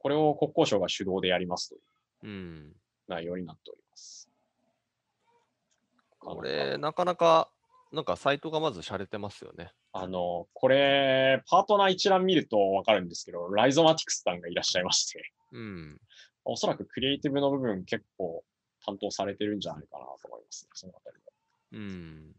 [0.00, 1.80] これを国交省が主導でやりますという
[2.24, 2.72] うん。
[3.06, 4.28] 内容になっております。
[6.18, 7.48] これ、なかなか、
[7.92, 9.70] なんかサイトがまず洒落てますよね。
[9.92, 16.00] あの、これ、パートナー一覧見るとわかるんですけど、ライゾマティクスさんがいらっしゃいまして、うん。
[16.44, 18.44] おそらくクリエイティブの部分結構
[18.84, 21.32] 担当されてるんじゃないかなと思いますね、そのあたりは。
[21.72, 22.36] うん。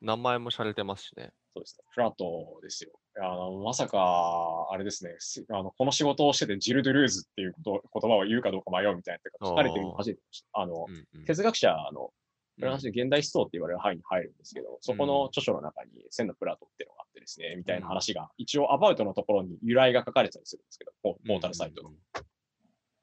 [0.00, 1.32] 名前も洒落てますしね。
[1.54, 1.84] そうですね。
[1.90, 2.90] フラットですよ。
[3.20, 10.20] あの、まさか、あれですね、すあの、この仕事をしててジル・ドゥルーズっていうこと言葉を言うかどうか迷うみたいな書かれてるの初めて。
[10.52, 12.12] あの、うんうん哲学者の
[12.58, 21.90] フランうんスで現代思想って言われる範囲に入るんですけど、そこの著書の中に千のプラトっていうのがあってですね、みたいな話が、一応アバウトのところに由来が書かれてたりするんですけど、ポポータルサイトの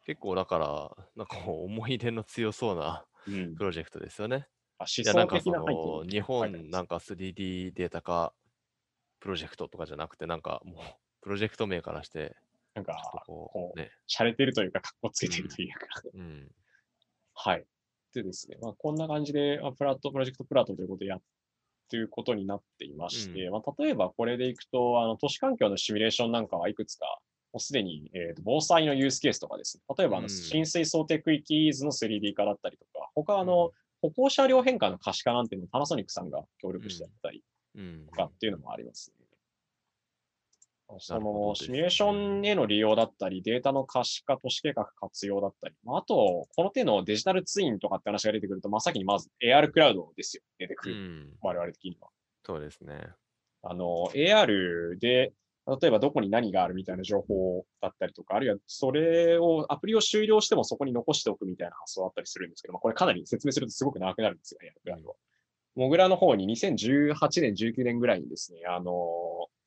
[0.07, 3.55] 結構だから、なんかこう思い出の強そうなうん。
[3.57, 4.47] プロジェクトですよね。
[4.79, 8.33] あ思いや、なん想かその、日本なんか 3D データ化
[9.19, 10.83] プロジェクトとかじゃなくて、なんかもう、
[11.21, 12.37] プロジェクト名からして、
[12.73, 13.91] なんかここうう、ね。
[14.07, 16.51] 洒落てるというか、かっこつけてるというか、うん。
[17.33, 17.65] はい。
[18.13, 21.21] でですね、まあ、こんな感じで、まあ、プラット、プロジェクトプラットということでやっ
[21.89, 27.19] ていうことになっていまして、まあ、例えばこれでいくと、あの、都市環境のシミュレーションなんかはいくつか、
[27.53, 37.43] もうすでに、えーと防災のユースケースとかですね、例えばあの、うん浸水想定区域図の 3D 化だったりとか、他はあの、歩行車両変化の可視化なんていうのをパナソニックさんが協力してやったり
[37.75, 38.11] うんと。
[38.11, 39.27] かっていうのもありますね。
[40.99, 51.33] そのシミュレーションへの利用だったり、データの可視化、都市計画活用だったり、まあ、あと、この手のデジタルツインとかって話が出てくると、真っ先にまず AR クラウドですよ、出てくうる、ん。
[51.41, 52.07] 我々的には。
[52.45, 53.09] そうですね。
[53.63, 55.33] あの、AR で、
[55.81, 65.15] 例えばどこに何があるみたいな情報だったりとか、あるいはそれを、アプリを終了してもそこに残しておくみたいな発想だったりするんですけど、まあ、これかなり説明するとすごく長くなるんですが、AR クラウドは。
[65.75, 68.93] モグラの方に2018年、19年ぐらいにですね、あの、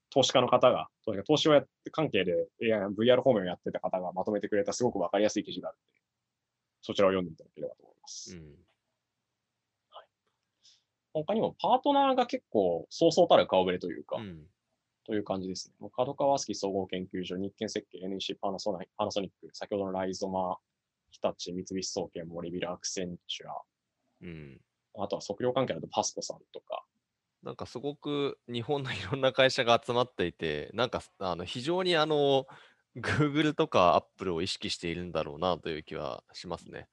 [0.09, 0.89] 投資家の方が、
[1.27, 6.03] 投資をやって関係で VR 方面をやってた方がまとめてくれたすごくわかりやすい記事があるので、
[6.83, 8.37] そちらを読んでいただければと思います。
[8.37, 8.55] うん。
[11.13, 14.47] 他にもパートナーが結構そうそうたる顔ぶれというか、うん。
[15.11, 15.89] という感じですね。
[15.97, 20.57] 角川スキ総合研究所、日建設計、NEC パナソナパナソニック、先ほどのライゾマ、
[21.11, 23.61] 日立、三菱総研、森ビル、アクセンチュア、
[24.23, 24.61] うん。
[25.01, 26.85] あとは測量関係だとパスコさんとか、
[27.43, 32.47] なんかすごく日本のいろんな会社が集まっていて、なんかあの非常にあの
[32.97, 36.87] Google とか Apple を意識しているんだろうなという気はしますね。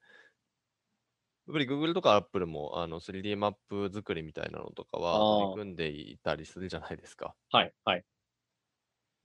[1.48, 7.34] やっぱり Google とか Apple もあの 3D マップ作りみたいなのとかは組んでいたりするじゃないですか。
[7.50, 8.04] はい、はい。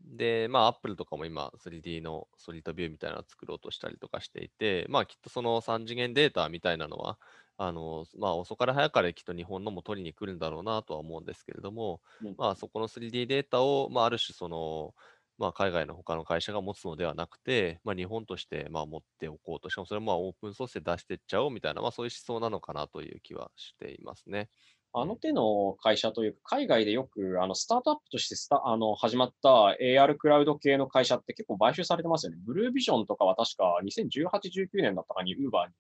[0.01, 7.19] で、まあ Apple とかも今 3D のソリッドビューみたいなのを作ろうとしたりとかしていて、まあきっとその3次元データみたいなのは、
[7.57, 14.93] あの、まあ遅かれ早かれきっと日本のも取りに来るんだろうなとは思うんですけれども、うんまあそこの 3D データを、まあある種その、
[15.37, 24.49] まあ海外の他の会社が持つのではなくて、まあ日本としてまあ持っておこうと、しかもそれもまあオープンソースで出していっちゃおうみたいな、まあそういう思想なのかなという気はしていますね。
[24.95, 32.37] あの手の会社というか、海外でよくあのスタートアップとしてスタあの始まった AR クラウド系の会社って結構買収されてますよね。
[32.45, 35.73] ブルービジョンとかは確か2018、19年だったかに Uber に、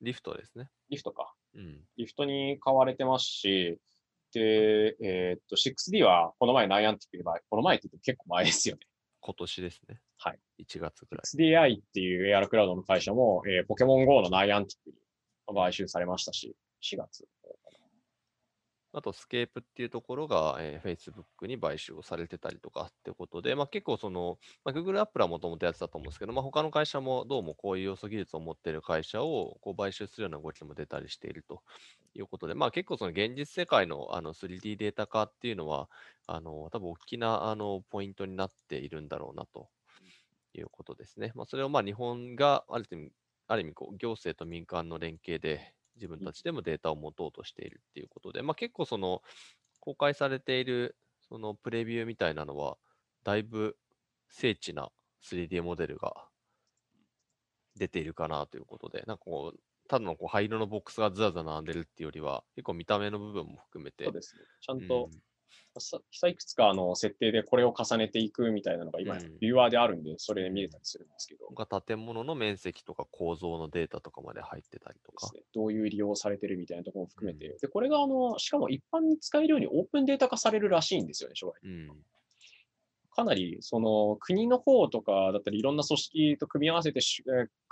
[0.00, 0.68] リフトですね。
[0.90, 1.84] リフトか、うん。
[1.96, 3.78] リフトに買われてますし、
[4.32, 8.87] で、えーっと、6D はこの前ナイアンティックで、この前って言っても結構前ですよね。
[9.20, 10.00] 今年ですね。
[10.18, 10.38] はい。
[10.60, 11.22] 1月ぐらい。
[11.22, 17.26] 6DI っていう AR クラウドの会社も、えーポケモン GO のナイアンティックに買収されましたし、4月。
[18.94, 31.62] あと、スケープっていうところが、えー Facebook に買収をされてたりとかってことで、まあ、結構その、まあ、Google、Apple はもともとやってたと思うんですけど、まあ、他の会社もどうもこういう要素技術を持っている会社をこう買収するような動きも出たりしていると
[32.14, 35.88] いうことで、まあ、結構その現実世界のあの 3D データ化っていうのは、
[36.26, 39.68] あの多分大きなあのポイントになっているんだろうなと
[40.54, 41.32] いうことですね。
[41.34, 43.12] まあ、それをまあ日本がある意味、
[43.46, 49.22] ある意味こう行政と民間の連携で自分たちでもデータを持とうとしているっていうことで、まあ、結構その
[49.80, 50.96] 公開されている
[51.28, 52.78] そのプレビューみたいなのは、
[53.24, 53.76] だいぶ
[54.30, 54.90] 精緻な
[55.22, 56.14] 3D モデルが
[57.76, 64.42] 出ているかなということで、なんかこう、ただのこう灰色のボックスがずらずら並んでるっていうよりは、結構見た目の部分も含めて、そうですね。
[64.60, 65.10] ちゃんうんと、
[65.80, 75.30] ささいくつかあの設定でこれを重ねていくみたいなのが今、うんビューアーであるんで、それで見れたりするんですけど、が建物の面積とか構造のデータとかまで入ってたりとか。
[75.32, 81.60] ね、どういう利用されてるみたいなところも含めて、うんで、これがあの、しかも一般に使えるようにオープンデータ化されるらしいんですよね、将来。
[81.64, 82.04] うん。
[83.10, 87.00] かなり、その、国の方とかだったり、いろんな組織と組み合わせて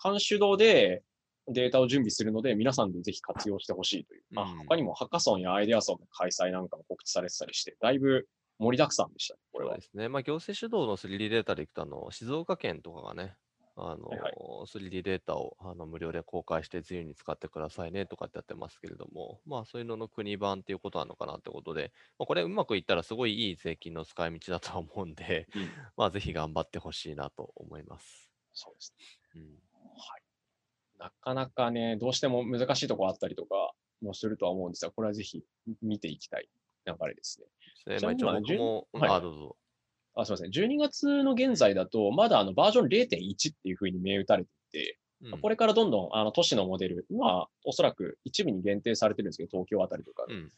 [0.03, 1.03] 監主導で
[1.49, 4.23] データを準備するので、皆さんでぜひ活用してほしいという。
[4.31, 8.27] まあうん他にもハッカソンやアイデアソンの開催なんかも告知されてたりして、だいぶ
[8.59, 9.87] 盛りだくさんでしたね、これはそうで。
[9.87, 10.09] すね。
[10.09, 13.37] まあ、行政主導の 3D データでいくと、あの、静岡県とかがね、
[13.77, 14.33] あの、はいはい
[14.67, 28.31] 3D データをあの無料で公開して自由に使ってくださいねとかってやってますけれども、まあそういうのの国版っていうことなのかなってことで、まあ、これうまくいったらすごいいい税金の使い道だとは思うんで、うんまあぜひ頑張ってほしいなと思います。
[28.53, 29.05] そうですね。
[29.37, 29.76] うん。
[30.99, 31.11] はい。
[31.11, 35.43] なかなかね、どうしても難しいところあったりとかもするとは思うんですが、これはぜひ
[35.83, 36.49] 見ていきたい
[36.87, 37.47] 流れですね。
[37.95, 39.57] でちなまあ一応みに今僕も、うんはいあ、どうぞ。
[40.15, 40.51] あ、すみません。
[40.51, 50.53] 12月の現在だと、まだあのバージョン0.1っていうふうに銘打たれていて、うんこれからどんどんあの都市のモデル、今はおそらく一部に限定されてるんですけど、東京あたりとかのうん。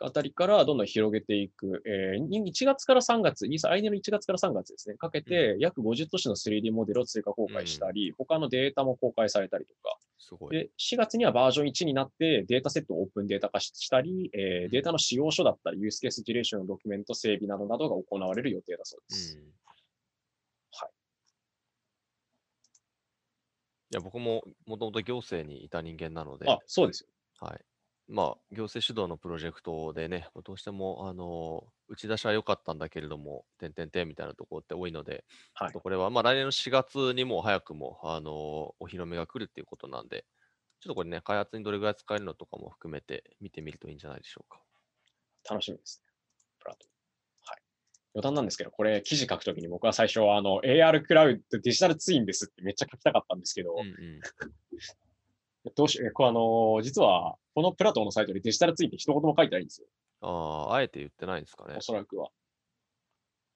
[0.00, 10.56] あたりからどんどん広げていく、えー、に1月から3月、に来年の1月から3月ですね、かけて約50都市の 3D モデルを追加公開したり、他のデータも公開されたりとか、すごい。
[10.56, 19.38] で、4月にはバージョン1になってデータセットをオープンデータ化ししたり、えーうんデータの使用書だったり、ユースケースジュレーションのドキュメント整備などなどが行われる予定だそうです。
[19.38, 19.44] うん
[20.72, 20.90] はい。
[23.92, 27.08] いや、僕ももともと行政にいた人間なので、あ、そうですよ。
[27.46, 27.60] はい。
[28.06, 40.26] まあ、行政主導のプロジェクトでね、どうしても、あの、打ち出しは良かったんだけれども、点々点みたいなところって多いので、はいこれは、まあ、来年の4月にも早くも、あの、お披露目が来るっていうことなんで、
[40.80, 44.60] ちょっとこれね、開発にどれぐらい使えるのとかも含めて見てみるといいんじゃないでしょうか。
[45.48, 46.12] 楽しみですね。
[46.60, 46.90] プラトン。
[47.40, 47.62] はい。
[48.16, 54.20] 余談なんですけど、これ記事書くときに僕は最初はあの AR クラウドデジタルツインですってめっちゃ書きたかったんですけど、うんうん。
[55.70, 59.86] どうし、えこうあの、実はこのプラトンのサイトでデジタルツインって一言も書いてないんですよ。
[60.20, 61.80] ああ、あえて言ってないんですかねお。
[61.80, 62.30] そらくは。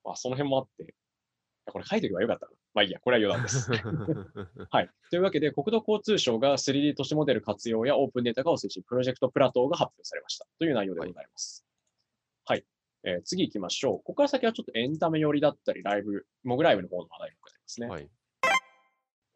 [0.03, 0.93] まあ、その辺もあって、
[1.65, 2.51] これ書いておけばよかったな。
[2.73, 3.69] まあいいや、これは余談です。
[4.69, 4.89] はい。
[5.09, 10.47] というわけで、国土交通省が 3D 都市モデル活用やオープンデータ化を推進、プロジェクトプラトーが発表されました。
[10.59, 11.65] という内容でございます。
[12.45, 12.65] はい。
[13.03, 13.97] えー次行きましょう。
[13.97, 17.87] ここから先はちょっとエンタメ寄りだったり、ライブ、モグライブの方の話題になりますね。
[17.87, 18.09] はい。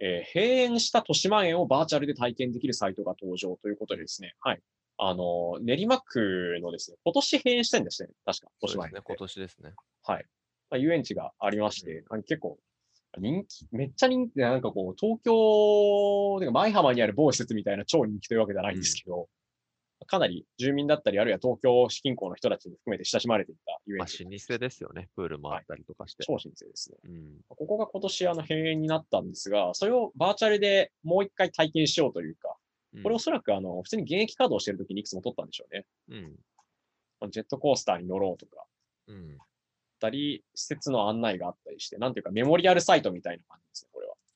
[0.06, 4.60] えー閉園した豊島園をバーチャルで体験できるサイトが登場ということでですね、はい。
[4.98, 9.04] あのー練馬区のですね、今年閉園してんですね、確か、豊島園ですね。
[9.08, 9.72] 今年ですね。
[10.04, 10.26] はい。
[10.70, 12.58] まあ、遊園地がありまして、あの結構、
[13.18, 19.30] 人気、めっちゃ人気で、なんかこう、東京、てか舞浜にある某施設みたいな超人気というわけではないんですけど、
[20.04, 24.48] かなり住民だったり、あるいは東京市近郊の人たちに含めて親しまれていた遊まあ、園地。
[24.48, 25.10] 老舗ですよね。
[25.16, 26.24] プールもあったりとかして。
[26.24, 26.98] 超老舗ですね。
[27.06, 27.42] うん。
[27.50, 32.56] ここが今年あの閉園になったんですが、それをバーチャルでもう一回体験しようというか、
[33.02, 35.86] これおそらくあの、普通に現役稼働してる時にいくつも撮ったんでしょうね。
[37.22, 37.32] うん。
[37.32, 38.66] ジェットコースターに乗ろうとか、
[39.08, 39.38] うん。
[39.94, 43.93] ったり、施設の案内があったりして、なんていうかメモリアルサイトみたいな感じですね、これは。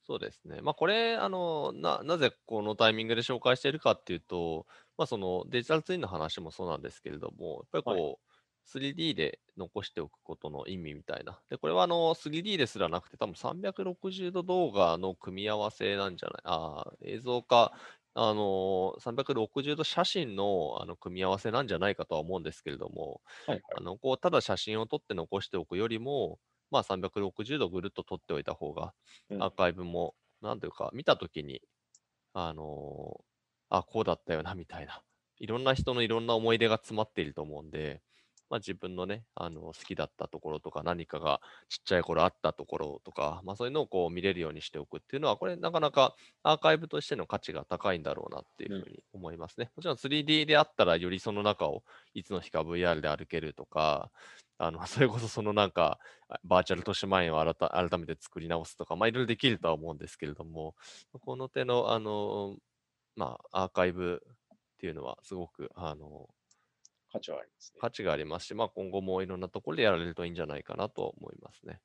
[0.07, 0.61] そうですね。
[0.61, 4.65] まあ、これ、あの、な、なぜこのタイミングで紹介しているかっていうと、
[4.97, 8.27] まあ、そのデジタルツインの話もそうなんですけれども、やっぱりこう、
[8.63, 11.41] 3D で残しておくことの意味みたいな。
[11.49, 17.73] で、これはあの 3D ですらなくて、多分360度動画の組み合わせなんじゃないああ、映像か、
[18.13, 26.39] あの360度写真のあの組み合わせなんじゃないかとは思うんですけれども、はいあのこうただ写真を撮って残しておくよりも、
[26.71, 28.93] まあ、360度ぐるっと撮っておいた方が、
[29.29, 31.61] うんアーカイブも、なんというか、見たときに、
[32.33, 33.27] あのー
[33.69, 35.01] あ、こうだったよな、みたいな。
[35.39, 38.01] いろんな人のいろんな思い出が詰まっていると思うんで、
[38.49, 49.69] まあ、自分のね、あの好きだったところとか、何かがちっちゃい頃あったところとか、まあ、そういうのをこう見れるようにしておくっていうのは、これなかなかアーカイブとしての価値が高いんだろうなっていうふうに思いますね。
[49.75, 54.11] もちろん 3D であったら、よりその中をいつの日か VR で歩けるとか、
[54.57, 55.99] あの それこそそのなんか、
[56.29, 60.75] あバーチャル豊島園を改改めて作り直すとか、まあ、いろいろできるとは思うんですけれども、
[61.21, 62.57] この手の、あの、
[63.15, 66.29] まあ、アーカイブっていうのはすごく、あの、
[67.11, 67.79] 価値はありますね。
[67.79, 71.79] 価値がありますし、まあ、今後もいろんなところでやられるといいんじゃないかなと思いますね。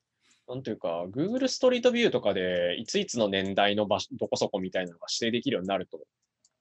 [0.49, 6.05] なんというか、Google ストリートビューとかで、いついつの年代の場所、どこそこみたいなのが指定できるようになるとうん、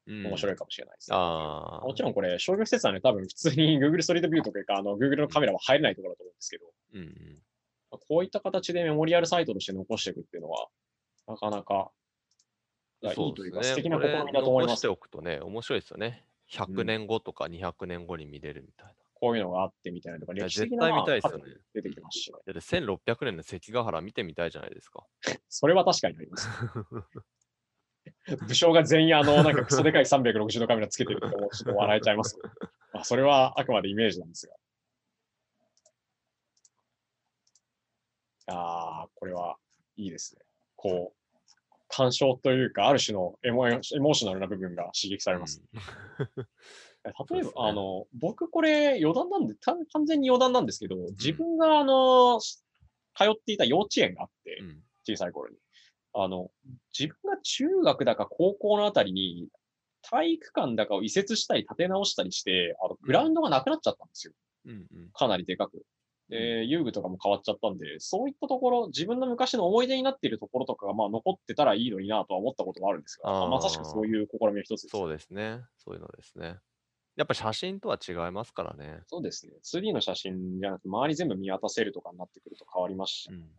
[0.08, 1.18] 面白いかもしれないですね。
[1.18, 7.38] ああ、もちろんこれ、商業施設なんで多分普通に Google ストリートビューとかあの Google のカメラは入れないところだと思うんですけど、うんうん、
[7.92, 10.68] まあこういった形でメモリアルサイトとして残していくっていうのは、
[11.28, 11.92] なかなか、
[13.04, 14.88] いやいいというか、素敵な試みだと思います残して。
[14.88, 16.26] おくとね、面白いですよね。
[16.52, 18.94] 100年後とか200年後に見れるみたいな。
[19.22, 21.44] こういうのがあってみたいなとか、歴史的絶対な見たいですよね
[21.76, 25.06] 出てきますしね、だって1600年の関ヶ原見てみたいじゃないですか。
[25.48, 26.50] それは確かにあります。
[28.48, 32.38] 武将が全員あの、なんかクソでかい360度カメラつけてるって思うとちょっと笑えちゃいます。
[32.94, 34.56] まあ、それはあくまでイメージなんですが。
[38.48, 39.58] ああ、これは
[39.96, 40.42] いいですね。
[40.76, 45.64] こう、鑑賞というか、ある種のエモエモーショナルな部分が刺激されます。
[45.74, 46.46] うん
[47.04, 55.58] 例えば、ねあの、僕これ余談なんで、た完全に余談なんですけど、自分があの、通っていた幼稚園があって、うん小さい頃に。
[56.14, 56.52] あの、
[56.98, 59.50] 自分が中学だか高校のあたりに、
[60.02, 64.34] 体育館だかを移設したり建て直したりして、あの、グラウンドがなくなっちゃったんですよ。
[64.66, 65.84] うんうんかなりでかく。
[66.30, 74.88] で、遊具とかも変わっちゃったんで、そういったところ、自分の昔の思い出になっているところとかが、まあ、残ってたらいいのになとは思ったこともあるんですが、あーまさしくそういう試みの一つです。
[74.90, 75.62] そうですね。
[75.78, 76.60] そういうのですね。
[77.18, 79.02] やっぱ写真とは違いますからね。
[79.08, 79.54] そうですね。
[79.62, 83.50] 2D の写真じゃなくて、周り全部見渡せるとかになってくると変わりますし、うん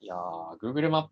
[0.00, 1.08] いやー、Google マッ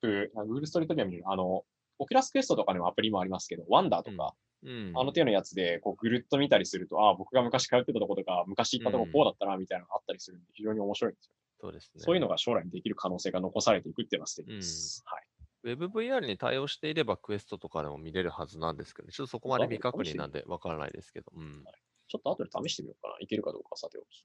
[0.00, 1.64] プ、あ Google ストリートビュー見る、あの、
[1.98, 4.34] Oculus Quest とかでもアプリもありますけど、 Wander とか、
[4.64, 11.32] うん、あの手のやつで、こう、ぐるっと見たりすると、ああ、僕が昔通ってたとことか、昔行ったとここうだったな、みたいなのがあったりするんで、非常に面白いんですよ。
[11.60, 12.02] そうですね。
[12.02, 15.02] そういうのが将来にできる可能性が残されていくっていうのは素敵です。
[15.06, 15.26] はい。
[15.64, 21.32] WebVR に対応していれば Quest とかでも見れるはずなんですけど、ちょっとそこまで未確認なんでわからないですけど。
[21.34, 21.64] うん。
[22.06, 23.16] ちょっと後で試してみようかな。
[23.20, 24.24] いけるかどうかはさておき。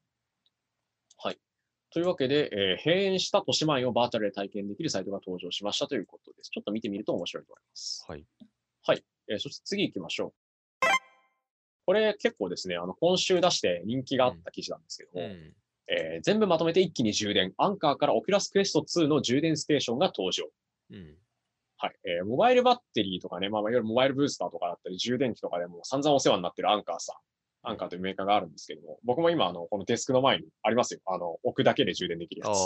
[1.17, 1.39] はい。
[1.94, 6.50] というわけで、えー閉園した豊島園をバーチャルで体験できるサイトが登場しましたということです。
[6.50, 8.06] ちょっと見てみると面白いと思います。
[8.08, 8.26] はい。
[8.86, 9.04] はい。
[9.30, 10.34] えーそして次行きましょ
[10.82, 10.88] う。
[11.86, 15.54] これ結構ですね、あの、今週出して人気があった記事なんですけども、うん。
[15.88, 17.54] えー全部まとめて一気に充電。
[17.58, 20.46] Anker から Oculus Quest 2の充電ステーションが登場。
[20.91, 21.16] うん。
[21.78, 21.96] はい。
[22.06, 27.16] えーモバイルバッテリーとかね、まあ、いわゆるモバイルブースターとかだったり、充電器とかでも散々お世話になってる Anker さん。
[27.64, 30.99] Anker というメーカーがあるんですけども、僕も今、あの、このデスクの前にありますよ。
[31.05, 32.57] あの、置くだけで充電できるやつ。
[32.57, 32.61] あ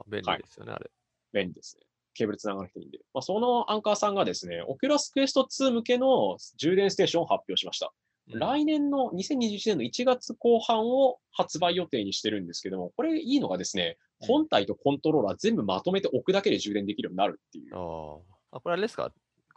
[0.00, 0.90] あ、便利ですよね、あれ。
[1.32, 1.86] 便利ですね。
[2.14, 2.98] ケーブル繋がなくていいんで。
[3.14, 7.86] まあ、その Anker さんがですね、 Oculus Quest 2向けの充電ステーションを発表しました。
[7.86, 17.74] うん来年の2021年の1月後半を発売予定にしてるんですけども、これいいのがですね、うん本体とコントローラー全部まとめて置くだけで充電できるようになるっていう。
[17.74, 18.20] あー
[18.52, 18.60] あ。
[18.60, 19.12] これあれですか？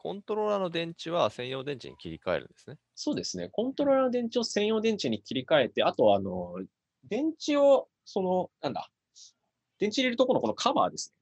[0.06, 2.78] コントローラーの電池は専用電池に切り替えるんですね。
[2.93, 3.49] そうですね。
[3.51, 6.53] コントローラーの電池を専用電池に切り替えて、あとはあの、
[7.10, 8.91] 電池を、その、なんだ、
[9.80, 11.16] 電池入れるところのこのカバーですね。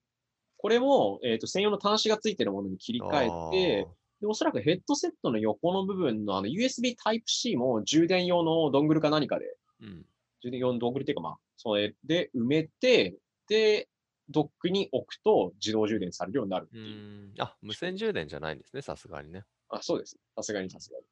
[0.58, 3.52] これも、えっ、と、専用の端子がついてるものに切り替え
[3.84, 3.88] て、
[4.20, 9.46] でおそらくヘッドセットの横の部分のあの USB Type-C も充電用のドングルか何かで、
[9.82, 10.06] うん。
[10.42, 13.16] 充電用のドングルっていうかまあ、それで埋めて、
[13.48, 13.88] で、
[14.30, 17.34] ドックに置くと自動充電されるようになるってういう。
[17.34, 17.34] ん。
[17.40, 19.44] あ、無線充電じゃないんですね、さすがにね。
[19.70, 20.18] あ、そうです。
[20.36, 21.06] さすがにさすがに。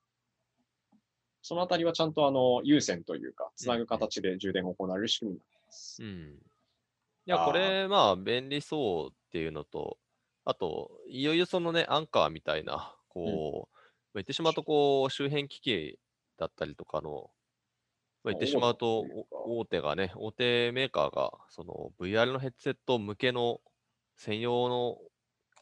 [1.41, 6.03] そのあたりはちゃんとあの、有線というか、つなぐ形で充電が行われる仕組みになっています。
[6.03, 6.39] うん。
[7.25, 9.97] いや、これ、まあ、便利そうっていうのと、
[10.43, 13.75] あと、いよいよそのね、アンカーみたいな、こう、
[14.13, 15.99] まあ言ってしまうと、こう、周辺機器
[16.37, 17.31] だったりとかの、
[18.23, 23.59] まあ、言ってしまうと大手がね、大手メーカーが、その VR のヘッドセット向けの
[24.17, 24.97] 専用の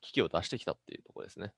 [0.02, 1.54] 機器を出してきたっていうところですね。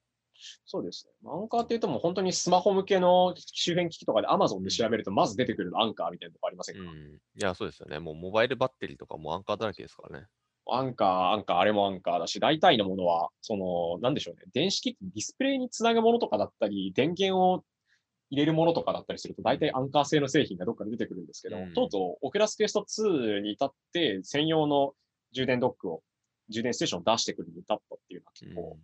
[0.65, 1.29] そうですね。
[1.29, 6.89] アンカーっていうともう本当にスマホ向けの周辺機器とかで Amazon で調べるとまず出てくるのアンカーみたいなとこありませんか、うん。
[6.89, 7.99] いや、そうですよね。
[7.99, 10.27] もうモバイルバッテリーとかもアンカーだらけですからね。
[10.69, 14.43] アンカー、アンカー、あれもアンカーだし、大体のものは、その、なんでしょうね。
[14.53, 17.63] 電子機器、ディスプレイにつなぐものとかだったり、電源を
[18.31, 21.73] 入れるものとかだったりすると、大体アンカー製の製品がどっかで出てくるんですけど、うん。
[21.73, 24.93] とうとう、オクラスクエスト2に至って、専用の
[25.33, 26.01] 充電ドックを、
[26.49, 28.79] 充電ステーションを出してくるに至ったっていうのは結構、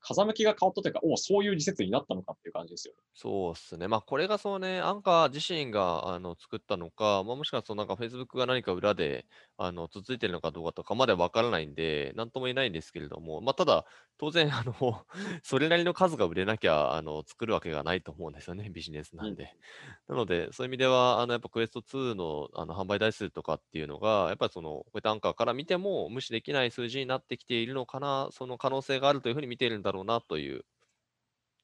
[0.00, 3.00] 風向きが変わったというか、おそういう時節になったのかっていう感じですよね。
[3.14, 3.88] そうっすね。
[3.88, 9.26] まあ、これがそうね、アンカー自身があの作ったのか、まあ、もしくはそのなんか Facebook が何か裏で
[9.58, 13.84] あのつっついてるのかどうかとかまではわからないんで、なんとも言えないんですけれども、まあ、ただ、
[14.16, 14.72] 当然、あの、
[15.44, 19.56] それなりの数が売れなきゃ、あの、作るわけがないと思うんですよね、ビジネスなんで。
[20.08, 30.64] なので、そういう意味では、あの、やっぱクエスト2のあの販売台数とかっていうのが、やっぱりその、こういったアンカーから見ても無視できない数字になってきているのかな、その可能性があるというふうに見ているんだろうなという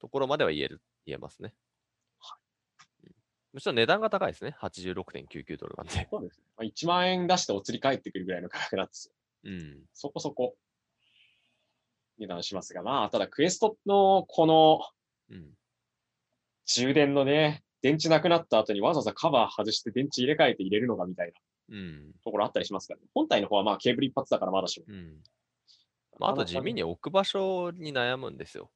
[0.00, 1.52] ところまでは言える、言えますね。
[3.02, 3.12] うん
[3.52, 4.54] むしろ値段が高いですね。
[4.60, 6.06] 86.99ドルなんで。
[6.10, 6.44] そうですね。
[6.56, 9.14] まあ、1万円出してお釣り返ってくるぐらいの価格なんですよ。
[9.44, 9.78] うん。
[9.94, 10.54] そこそこ
[12.18, 14.80] 値段しますが、まあ、ただクエストのこの
[15.30, 15.54] うん。
[16.66, 21.32] 充電のね、電池なくなった後にわざわざカバー外して電池入れ替えて入れるのがみたい
[21.68, 22.12] なうん。
[22.22, 23.06] ところあったりしますからね。
[23.14, 24.86] 本体の方はまあケーブル一発だからまだしも。
[24.88, 25.22] うん。
[26.18, 28.70] まあ、あと地味に置く場所に悩むんですよ。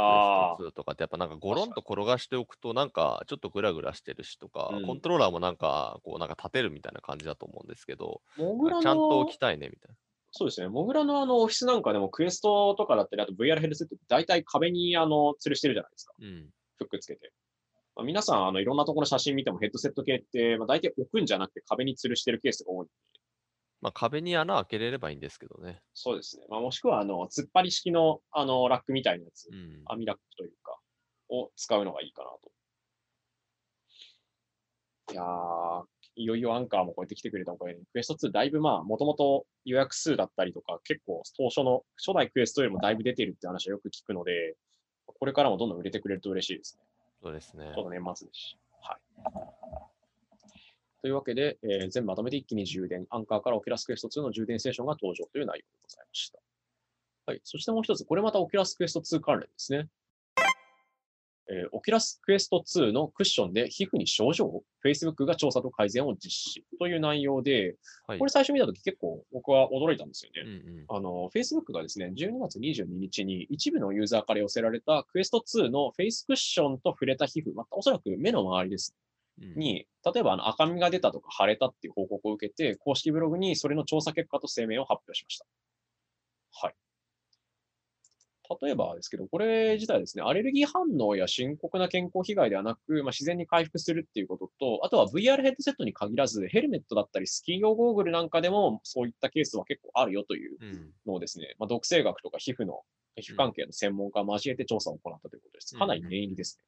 [0.00, 9.96] ああ、2とかってやっぱなんかゴロンと転がしておくとなんかちょっとグラグラしてるしとか、うんコントローラーもなんかこうなんか立てるみたいな感じだと思うんですけど、モグラちゃんとの置きたいねみたい
[10.30, 10.68] そうですね。
[10.68, 16.14] モグラのあのオフィスなんかでもクエストとかだったり、あと VR ヘルセットって大体壁にあの吊るしてるじゃないですか。
[16.18, 16.28] な。
[16.28, 16.48] うん。
[16.76, 17.32] フックつけて。
[17.96, 22.86] まあ、皆さん、あの、いろんなところの写真見てもヘッドセット系って、まあ、大体置くんじゃなくて壁に吊るしてるケースが多い。
[23.80, 25.80] まあ壁に穴開けれればいいんですけどね。
[25.94, 26.46] そうですね。
[26.48, 29.82] まあ、もしくは、あの、突っ張り式の、あの、ラックみたいなやつ、うん。
[29.86, 30.78] 網ラックというか、
[31.28, 32.50] を使うのがいいかなと。
[35.12, 35.84] いやー、
[36.16, 44.56] いよいよ Anker もこうやって来てくれたおかげで、 Quest 2だいぶまあ、もともと予約数だったりとか、結構当初の初代 Quest よりもだいぶ出てるって話はよく聞くので、
[45.06, 46.84] これからもどんどん売れてくれると嬉しいですね。
[47.22, 47.82] そうですねちょ。
[47.82, 48.58] うど年末ですし。
[48.82, 49.97] はい。
[51.00, 56.38] というわけで、えー全部まとめて一気に充電、 Anker から Oculus Quest 2の充電ステーションが登場という内容でございました。
[57.26, 57.40] はい。
[57.44, 59.88] そしてもう一つ、これまた Oculus Quest 2関連ですね。
[61.50, 67.76] えー Oculus Quest 2のクッションで皮膚に症状 ?Facebook が調査と改善を実施という内容で、
[68.06, 68.30] はいこれ。
[68.30, 70.42] 最初見たとき結構僕は驚いたんですよね。
[70.42, 70.84] うんうん。
[70.88, 78.94] あの、Facebook がですね、12月22日に一部のユーザーから寄せられた Quest 2のフェイスクッションと触れた皮膚、またおそらく目の周りです。
[79.40, 85.46] うんに、例えばあの赤みが出たとか腫れたっていう報告を受けて、公式ブログにそれの調査結果と声明を発表しました。
[86.52, 86.74] はい。
[88.62, 100.90] 例えばですけど、これ自体ですね、アレルギー反応や深刻な健康被害ではなく、まあ、自然に回復するっていうことと、あとは VR ヘッドセットに限らず、ヘルメットだったりスキー用ゴーグルなんかでもそういったケースは結構あるよといううん。
[101.06, 102.80] のをですね、まあ、毒性学とか皮膚の、
[103.16, 105.76] 皮膚関係の専門家を交えて調査を行ったということです。
[105.76, 106.64] かなり念入りですね。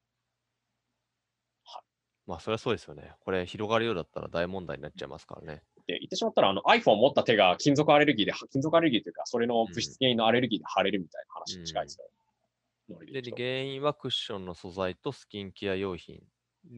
[2.30, 3.12] まあそれはそうですよね。
[3.24, 5.62] これ広がるようだったら大問題になっちゃいますからね。
[5.88, 12.08] で、言ってしまったら、あの iPhone を持った手が金属アレルギーで、金属アレルギーというか、それの物質原因のアレルギーで腫れるみたいな話に近いですよ。
[12.88, 16.22] ノリで、言うと原因はクッションの素材とスキンケア用品が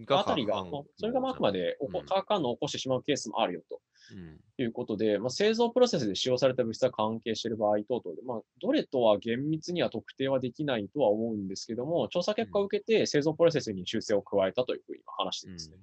[0.09, 0.65] あたりが、
[0.97, 1.77] それがまああくまで
[2.09, 3.81] 化学反応を起こしてしまうケースもあるよと
[4.13, 4.41] うん。
[4.59, 15.77] いうことで、まあ、製造プロセスで使用された物質が関係している場合等々で、まあ、どれとは厳密には特定はできないとは思うんですけども、調査結果を受けて製造プロセスに修正を加えたというふうに話していますね。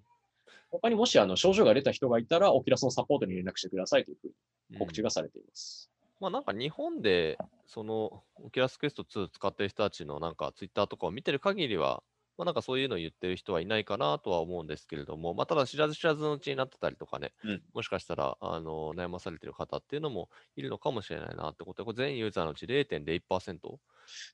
[0.72, 4.28] 他にもしあの症状が出た人がいたら、 Oculus のサポートに連絡してくださいというふう
[4.72, 5.08] に告知が。
[5.08, 5.90] がされています。
[6.20, 12.04] まあなんか日本で、その、 Oculus Quest 2使ってる人たちのなんかツイッターとかを見てる限りは、
[12.40, 23.58] まあ、なんかそういうのを言ってる人はいないかなとは思うんですけれども、まあ、ただ知らず知らずのうちになってたりとかね、うんもしかしたらあの悩まされてる方っていうのもいるのかもしれないなってことで、これ全ユーザーのうち0.01%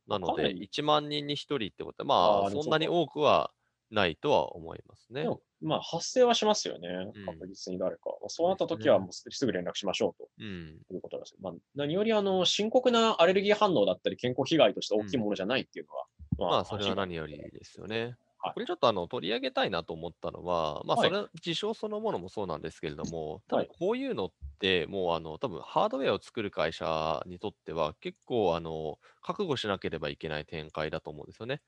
[0.08, 3.50] なので、かなり1万人に1人ってことは、まあ、そんなに多くは
[3.90, 5.28] ないとは思いますね
[5.62, 7.26] まあ、発生はしますよねうん。
[7.26, 8.02] 確実に誰か。
[8.22, 10.30] まあそうなった時はもうすすぐ連絡しましょうと。
[10.40, 10.78] うん。
[10.88, 11.38] ということですよ。
[11.42, 16.06] まあ、何よりあの深刻なアレルギー反応だったり健康被害として大きいものじゃないっていうのは、
[16.38, 18.18] まあ、それは何よりですよね。
[18.40, 24.30] はいこれちょっとあの取り上げたいなと思ったのは、まあ、はいそれ、事象そのものもそうなんですけれども、多はい分こういうのっ
[24.60, 31.62] て、もうあの多分ハードウェアを作る会社にとっては、結構あの覚悟しなければいけない展開だと思うんですよね。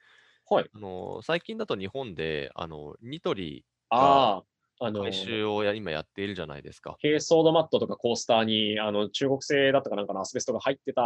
[0.45, 0.71] はい。
[0.73, 4.43] あの最近だと日本であのニトリあ
[4.79, 6.97] あ、あの、回収をや今やっているじゃないですか。
[7.01, 11.01] 軽ソードマットとかコースターにあの中国製だったかなんかのアスベストが入ってた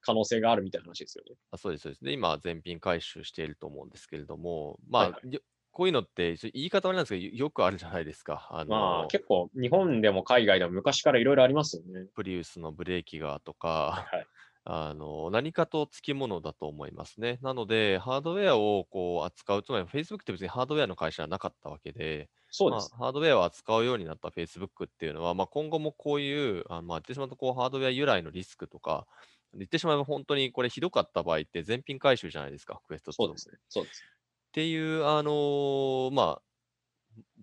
[0.00, 1.36] 可能性があるみたいな話ですよね。
[1.50, 2.04] あそうです、そうです。
[2.04, 5.40] で、今、全品回収していると思うんですけれども、まあ、はいはよ
[5.78, 8.48] こういうのって、言い方はあれなんですけど、よよくあるじゃないですか。
[8.50, 12.08] あのまあ結構日本でも海外でも昔からいろいろありますよね。
[12.16, 14.26] プリウスのブレーキがとはか、いはい。
[14.64, 17.38] あの何かとつきものだと思いますね。
[17.42, 22.88] なので、ハードウェアをこう扱う、つまり Facebook って別にハードウェアの会社はなかったわけで、そうです。
[22.90, 29.06] まあ、ハードウェアを扱うようになった Facebook っていうのは、まあ、今後もこういう、あまあ、言ってしまうとこうハードウェア由来のリスクとか、
[29.54, 33.58] 言ってしまえば本当にこれひどかった場合って全品回収じゃないですか、クエスト2もそうですね。
[33.68, 34.06] そうです。
[34.48, 36.42] っていう、あのーまあ、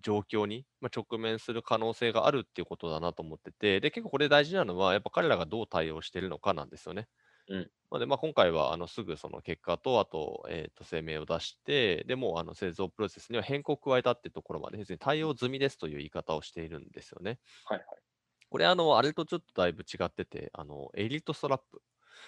[0.02, 7.08] 状況に、まあ、直面する可能性があるっていうことだなと思ってて、で、結構これ大事なのは、やっぱ彼らがどう対応しているのかなんですよね。
[7.48, 17.38] うんまあでまあ、今回はあのすぐその結果と、あと,、えーと声明を出して、でもうあの製造プロセスには変更を加えたっていうところまで、別に対応済みですという言い方をしているんですよね。
[17.64, 18.02] はいはい。
[18.50, 21.82] これ、あの、あれとちょっとだいぶ違ってて、あの、エリートストラップ。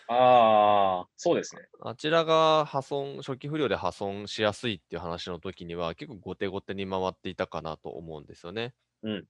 [0.06, 1.68] ああ、そうですね。
[1.80, 8.74] あちらが破損、初期不良で破損しやすいっていう話の時には、結構後手後手に回っていたかなと思うんですよね。
[9.02, 9.28] うん。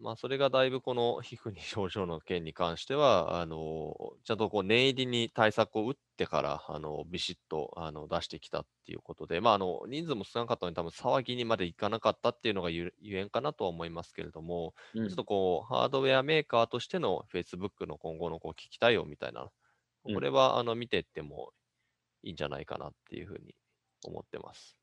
[0.00, 3.94] うんまあ、それがだいぶこの皮膚に 症状の件に関しては、あの
[4.24, 19.42] ちゃんとこう念入りに対策を打ってから、あのビシッとあの出してきたっていうことで、まあ、あの人数も少なかったのに、多分騒ぎにまでいかなかったっていうのがゆゆえんかなとは思いますけれども、うんちょっとこう、ハードウェアメーカーとしての Facebook の今後のこう危機対応みたいな、
[20.04, 21.52] うんこれはあの見ていっても
[22.22, 23.54] いいんじゃないかなっていうふうに
[24.02, 24.79] 思ってます。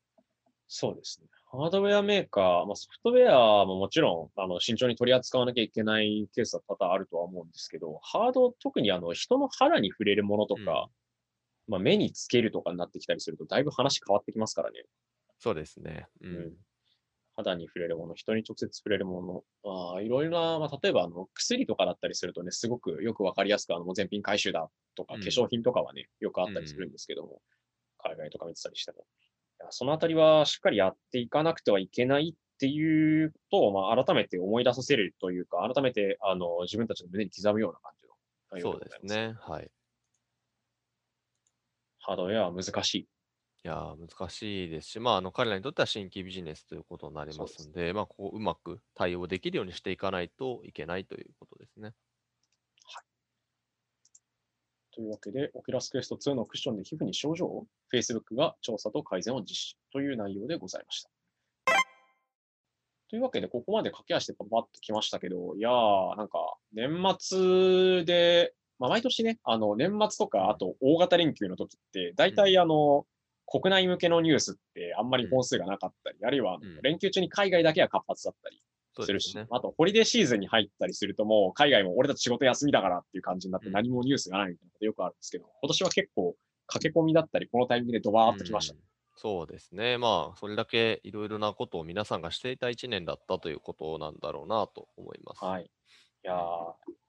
[0.68, 1.28] そうですね。
[1.50, 10.90] ハードウェアメーカー、まあ、ソフトウェアももちろんあの慎重に取り扱わなきゃいけないケースは多々あるとは思うんですけど、ハード、特にあの人の肌に触れるものとか、
[11.66, 14.84] まあ、目につけるとかになってきたりすると、だいぶ話変わってきますからね。
[15.38, 16.06] そうですね。
[16.20, 16.36] うん。
[16.36, 16.52] うん
[17.38, 27.40] 肌に触れるもの、人に直接触れるもの、あーいろいろな、まあ、例えばあの薬とかだったりするとね、すごくよくわかりやすく、あのもう全品回収だとか、うん化粧品とかはね、よくあったりするんですけども、
[27.98, 29.06] 海外とか見てたりしても。
[29.70, 37.92] そのあたりはしっかりやっていかなくてはいけないっていうことを、まあ、改めて思い出させるというか、改めてあの自分たちの胸に刻むような感
[38.60, 38.98] じのそうです。
[39.00, 39.34] すね。
[39.40, 39.70] はい。
[42.00, 42.98] ハードウェアは難しい。
[43.00, 43.06] い
[43.64, 51.92] やー、難しいですし、まあ、あの彼らにとっては新規ビジネスということになりますすので、まあ、こううまく対応できるようにしていかないといけないということですね。
[54.98, 61.10] というわけで、 Oculus Quest 2のクッションで皮膚に症状を Facebook が調査と改善を実施という内容でございました。
[63.08, 73.06] というわけで、ここまで駆け足でパパッと来ましたけど、いやー、なんか、年末で、まあ、毎年ね、あの、年末とか、あと大型連休の時って、大体あの、
[73.46, 78.60] 国内向けのニュースってあんまり本数がなかったり、あるいは連休中に海外だけが活発だったり
[79.02, 79.46] するし、ね。
[79.50, 86.34] あと、ホリデーシーズンに入ったりすると、もう海外も俺たち仕事休みだからっていう感じになって、うん何もニュースがないみたいなことよくあるんですけど、今年は結構
[86.66, 88.74] 駆け込みだったり、このタイミングでドバーっときました。
[88.74, 88.80] うん
[89.20, 89.98] そうですね。
[89.98, 95.44] まあ、それだけいろいろなことを皆さんがしていた1年だったということなんだろうなと思います。
[95.44, 95.64] はい。
[95.64, 95.66] い
[96.22, 96.36] やー、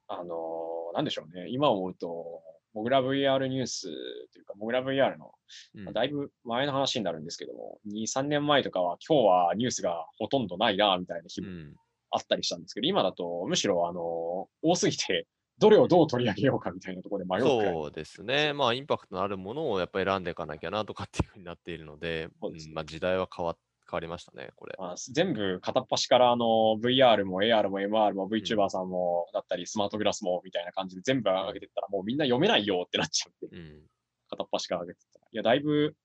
[0.07, 1.47] あのーなんでしょうね。
[1.49, 2.41] 今思うと、
[2.79, 5.31] モグラ VR ニュースというか、モグラ VR の、
[5.75, 5.83] うん。
[5.83, 11.75] まあだいぶ前の話になるんですけども、2、3年前とかは、今日はニュースがほとんどないな、みたいな日もうん。
[12.11, 15.27] あったりしたんですけど、今だと、むしろ、あのー多すぎて、
[15.57, 18.53] どれをどう取り上げようかみたいなところで迷うそうですね。
[18.53, 22.69] まあ、インパクトのあるものをやっぱり選んでいかなきゃなとかっていうふうになっているので、ですね。
[22.69, 22.73] うん。
[22.75, 23.57] まあ、時代は変わ
[23.89, 24.75] 変わりましたね、これ。
[24.77, 26.45] まあ、全部片っ端からあの
[26.81, 33.81] VR も AR も MR も VTuber さんもだったり、スマートグラスもみたいな感じで全部上げてったらもうみんな読めないよってなっちゃうんで、うん。
[34.29, 35.27] 片っ端から上げてったら。
[35.31, 35.95] いや、だいぶ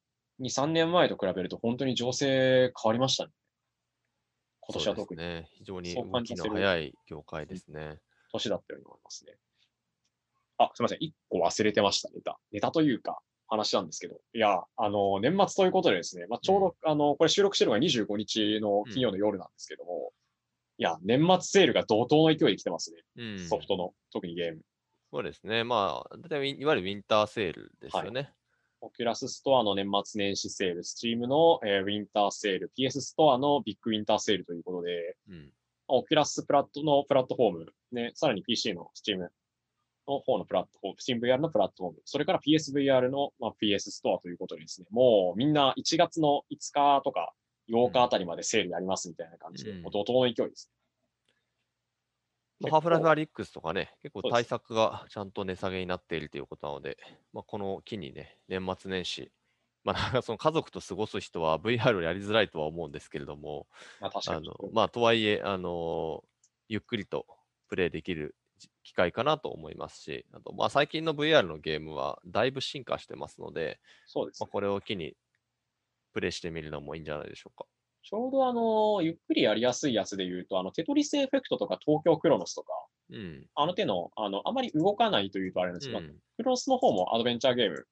[0.41, 3.33] 2、3年前と比べると本当に情勢変わりましたね。
[4.61, 5.49] 今年は特にね。
[5.51, 7.99] 非常に動きの早い業界ですね。
[8.33, 9.35] 年だったように思いますね。
[10.59, 10.99] あ、すみません。
[11.01, 12.39] 1個忘れてました、ネタ。
[12.51, 20.13] ネタというか、話なんですけど、いや、あの、年末ということでですね、まあ、ちょうど、あの、これ収録してるのが25日の金曜の夜なんですけども、
[20.79, 23.03] いや、年末セールが怒涛の勢いで来てますね。
[23.17, 24.63] うんソフトの、特にゲーム。
[25.13, 25.63] そうですね。
[25.63, 28.33] まあ、だいたいいわゆるウィンターセールですよね。
[28.81, 35.53] Oculus ストアの年末年始セール、スチームの、えーウィンターセール、PS ストアのビッグウィンターセールということで、うん。
[35.89, 39.29] Oculus プラットのプラットフォーム、ね、さらに PC の Steam
[40.07, 47.33] の方のプラットフォーム、SteamVR のプラットフォーム、それから PSVR の、まあ、PS ストアということでですね、もうみんな1月の5日とか
[47.71, 50.71] 8日あたりまでセールやりますみたいな感じで、うんもう怒涛の勢いです。
[52.61, 56.97] まあ、ハーフライフアリックスとかね、結構大作がちゃんと値下げになっているということなので、
[57.33, 59.33] まあ、この機にね、年末年始、
[59.83, 63.67] まあ、なんかその家族と過ごす人は VR をやりづらいとは思うんですけれども、
[64.01, 64.21] まあ。
[64.29, 66.23] あのまあ、とはいえ、あの
[66.69, 67.27] ゆっくりと
[67.69, 68.37] プレイできる
[68.83, 75.15] 機会かなと思いますし、あとまあ、最近の VR のゲームはだいぶ進化してますので、そうですね、まあ、これを機に
[76.13, 77.67] プレイしてみるのもいいんじゃないでしょうか。
[78.03, 82.73] ちょうどあの、ゆっくりやりやすいやつで言うと、あの、テトリスエフェクトとか東京クロノスとか、
[83.11, 83.47] うん。
[83.55, 87.87] あの手の、あの、あまり動かないというとあれなんですけど、うん Chronos の方もアドベンチャーゲーム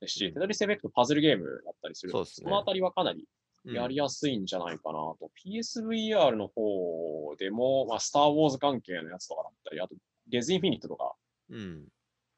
[0.00, 3.26] ですし、うん Tetris Effect パズルゲームだったりするのそうですねそのあたりはかなり
[3.64, 5.30] うんやりやすいんじゃないかなと。
[5.44, 9.94] PSVR の方でも、まあ、スター・ウォーズ関係のやつとかだったり、あと、
[10.28, 11.14] Rez Infinite とか
[11.50, 11.88] うん。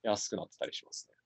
[0.03, 1.17] 安くなってたりしますね。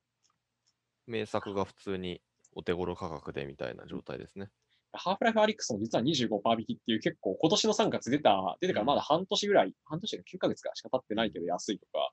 [1.06, 2.20] 名作が普通に
[2.52, 4.50] お手頃価格でみたいな状態ですね。
[4.92, 12.12] ハーフライフアリックスも実は25%引きっていう結構今年の3月出た、出てからまだ半年ぐらい、半年が9ヶ月かしか経ってないけど安いとか、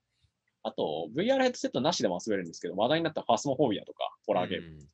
[0.63, 4.87] あと VR ヘッドセットなしでも遊べるんですけど、話題になった Phasmophobia とか、ホラーゲーム、うん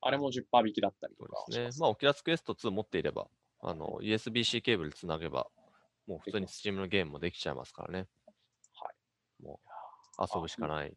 [0.00, 1.58] あれも10%引きだったりとそうかします。。
[1.58, 3.26] ですねまあ、 Oculus Quest 2持っていれば、
[3.60, 5.48] あの、USB-C ケーブルつなげば、
[6.06, 8.06] もう普通に Steam のゲームもできちゃいますからね。
[9.42, 9.46] はい。
[9.46, 9.60] も
[10.18, 10.94] う遊ぶしかない。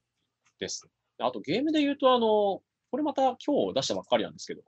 [0.59, 0.87] です。
[1.19, 2.61] あとゲームで言うと、あの、
[2.91, 4.61] これまた今日出したばっかりなんですけど、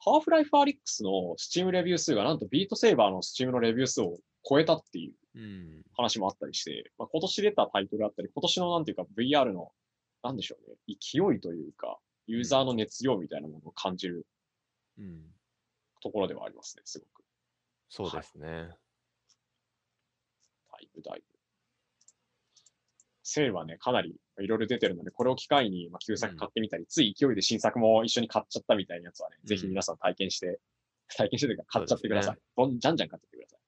[0.00, 4.18] ハーフライフアリックスの Steam レビュー数がなんと Beat Saber の Steam のレビュー数を
[4.48, 5.82] 超えたっていううん。
[5.96, 9.72] 話もあったりして、まあ、今年出たタイトルだったり、今年のなんていうか VR の、
[10.22, 14.26] なんでしょうね、勢いというか、ユーザーの熱量みたいなものを感じる
[14.98, 15.22] うん。
[16.00, 17.24] ところではありますね、すごく。
[17.88, 18.46] そうですね。
[20.70, 21.37] だいぶだいぶ。
[23.28, 30.58] セールはね、かなりいろいろ出てるので、これを機会にまあ旧作買ってみたり、つい勢いで新作も一緒に買っちゃったみたいなやつはね、ぜひ皆さん体験して、
[31.14, 32.36] 体験してというか買っちゃってください。
[32.56, 33.58] どんじゃんじゃん買ってってください。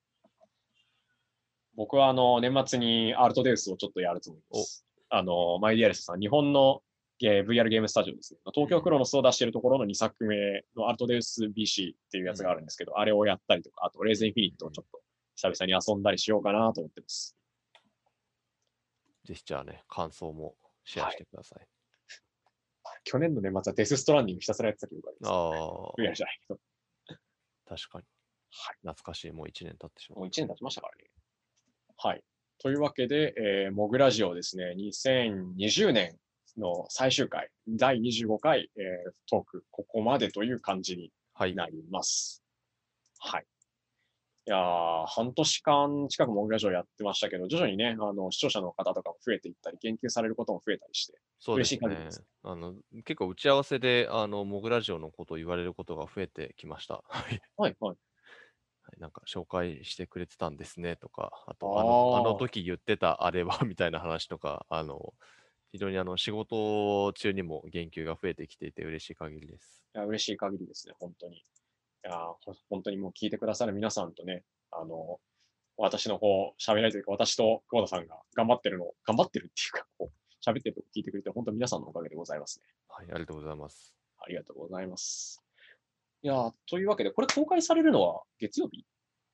[1.76, 4.86] 僕はあの、年末にアルトデウスをちょっとやるつもりです。
[5.10, 6.82] あの、マイディアレスさん、日本の
[7.18, 8.40] ゲー VR ゲームスタジオですね。
[8.54, 15.00] 東京クロノスを出しているところの2作目のアルトデウス BC っていうやつがあるんですけど、あれをやったりとか、あとレーズンインフィニットをちょっと
[15.36, 17.36] 久々に遊んだりしようかなと思ってます。
[19.24, 20.54] ぜひじゃあね、感想も
[20.84, 21.66] シェアしてください。
[23.04, 25.88] 去年の年末はデスストランディングひたすらやってた記憶があ。
[25.88, 26.60] あじゃないけど。
[27.68, 28.04] 確かに。
[28.82, 29.32] 懐かしい。
[29.32, 30.28] もう1年経ってしまもうう。
[30.28, 31.10] 1年経ちましたからね。
[31.96, 32.24] はい。
[32.58, 36.16] というわけで、えー、モグラジオですね、2020年
[36.58, 41.54] の最終回、第25回、えートーク、ここまでという感じにはい。
[41.54, 42.42] なります。
[43.18, 43.42] はい。
[43.42, 43.46] い
[44.50, 52.22] やー、半年間近くモグラジオやってましたけど、徐々にね、あの、視聴者の方とかも増えていったり、言及されることも増えたりして、そうですね嬉しい限りです。
[52.42, 52.74] あの
[53.04, 57.02] 結構打ち合わせで、あの、モグラジオのことを言われることが増えてきました。
[57.08, 57.40] はい。
[57.56, 57.96] はい、はい。
[58.82, 65.14] はいなんか紹介してくれてたんですねとか、あとああの、あーの時言ってたあれは みたいな話とか、あの、
[65.72, 69.84] 非常にあの仕事中にも言及が増えてきていて嬉しい限りです。
[69.94, 71.44] いや、嬉しい限りですね、本当に。
[72.04, 72.16] いや
[72.68, 75.20] 本当にもう聞いてくださる皆さんとね、あの、
[75.76, 82.66] 私のこう、喋られというか、私と久保田さんが頑張ってるの、頑張ってるっていうか、こう、喋ってるとこ聞いてくれて、本当皆さんのおかげでございますね。
[82.88, 83.94] はい、ありがとうございます。
[84.18, 85.42] ありがとうございます。
[86.22, 88.84] いやー、というわけで、これ公開されるのは月曜日？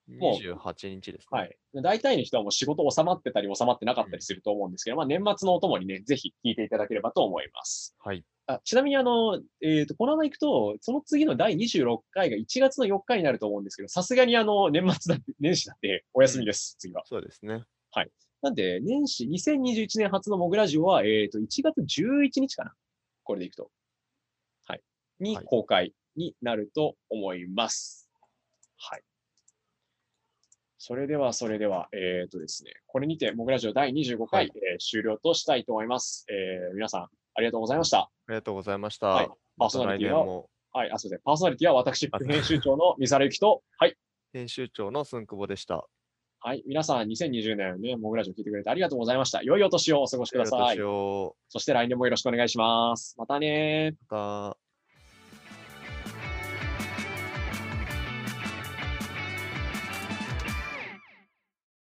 [0.07, 1.39] もう28日ですね。
[1.39, 1.57] はい。
[1.83, 7.93] 大体の人はもう仕事収まってたり収まってなかったりすると思うんですけど、まあ年末のお供にね、ぜひ聞いていただければと思います。
[7.99, 8.23] はい。
[8.47, 17.03] あちなみにあの、えっ、と、このまま行くと、その次の第26回が1月の4日になると思うんですけど、さすがにあの、年末だって、 年始だってお休みです、次は。
[17.05, 17.65] そうですね。
[18.41, 22.73] なんで、年始、2021年初のモグラジオは、えっ、と、1月11日かな。
[23.23, 23.71] これでいくと。
[24.65, 24.81] はい。
[25.19, 28.09] にはい公開になると思います。
[28.77, 29.03] はい。
[30.77, 36.25] それでは、それでは、えっ、とですね、これにて、モグラジオ第25回、はいえー終了としたいと思います。
[36.29, 37.99] えー皆さん、ありがとうございました。
[37.99, 39.07] ありがとうございました。
[39.07, 39.29] はい
[39.59, 41.21] パーソナリティははい、あ、すみません。
[41.25, 43.97] パーソナリティは私、副編集長の三原由紀と、はい。
[44.31, 45.87] 編集長のすんくぼでした。
[46.39, 46.63] はい。
[46.67, 49.41] 皆さん、2020年ね、モグラジオ聞いてくれてありがとうございました。
[49.41, 53.15] 良いお年をお過ごしくださいそして来年もよろしくお願いします。
[53.17, 54.66] またねまた。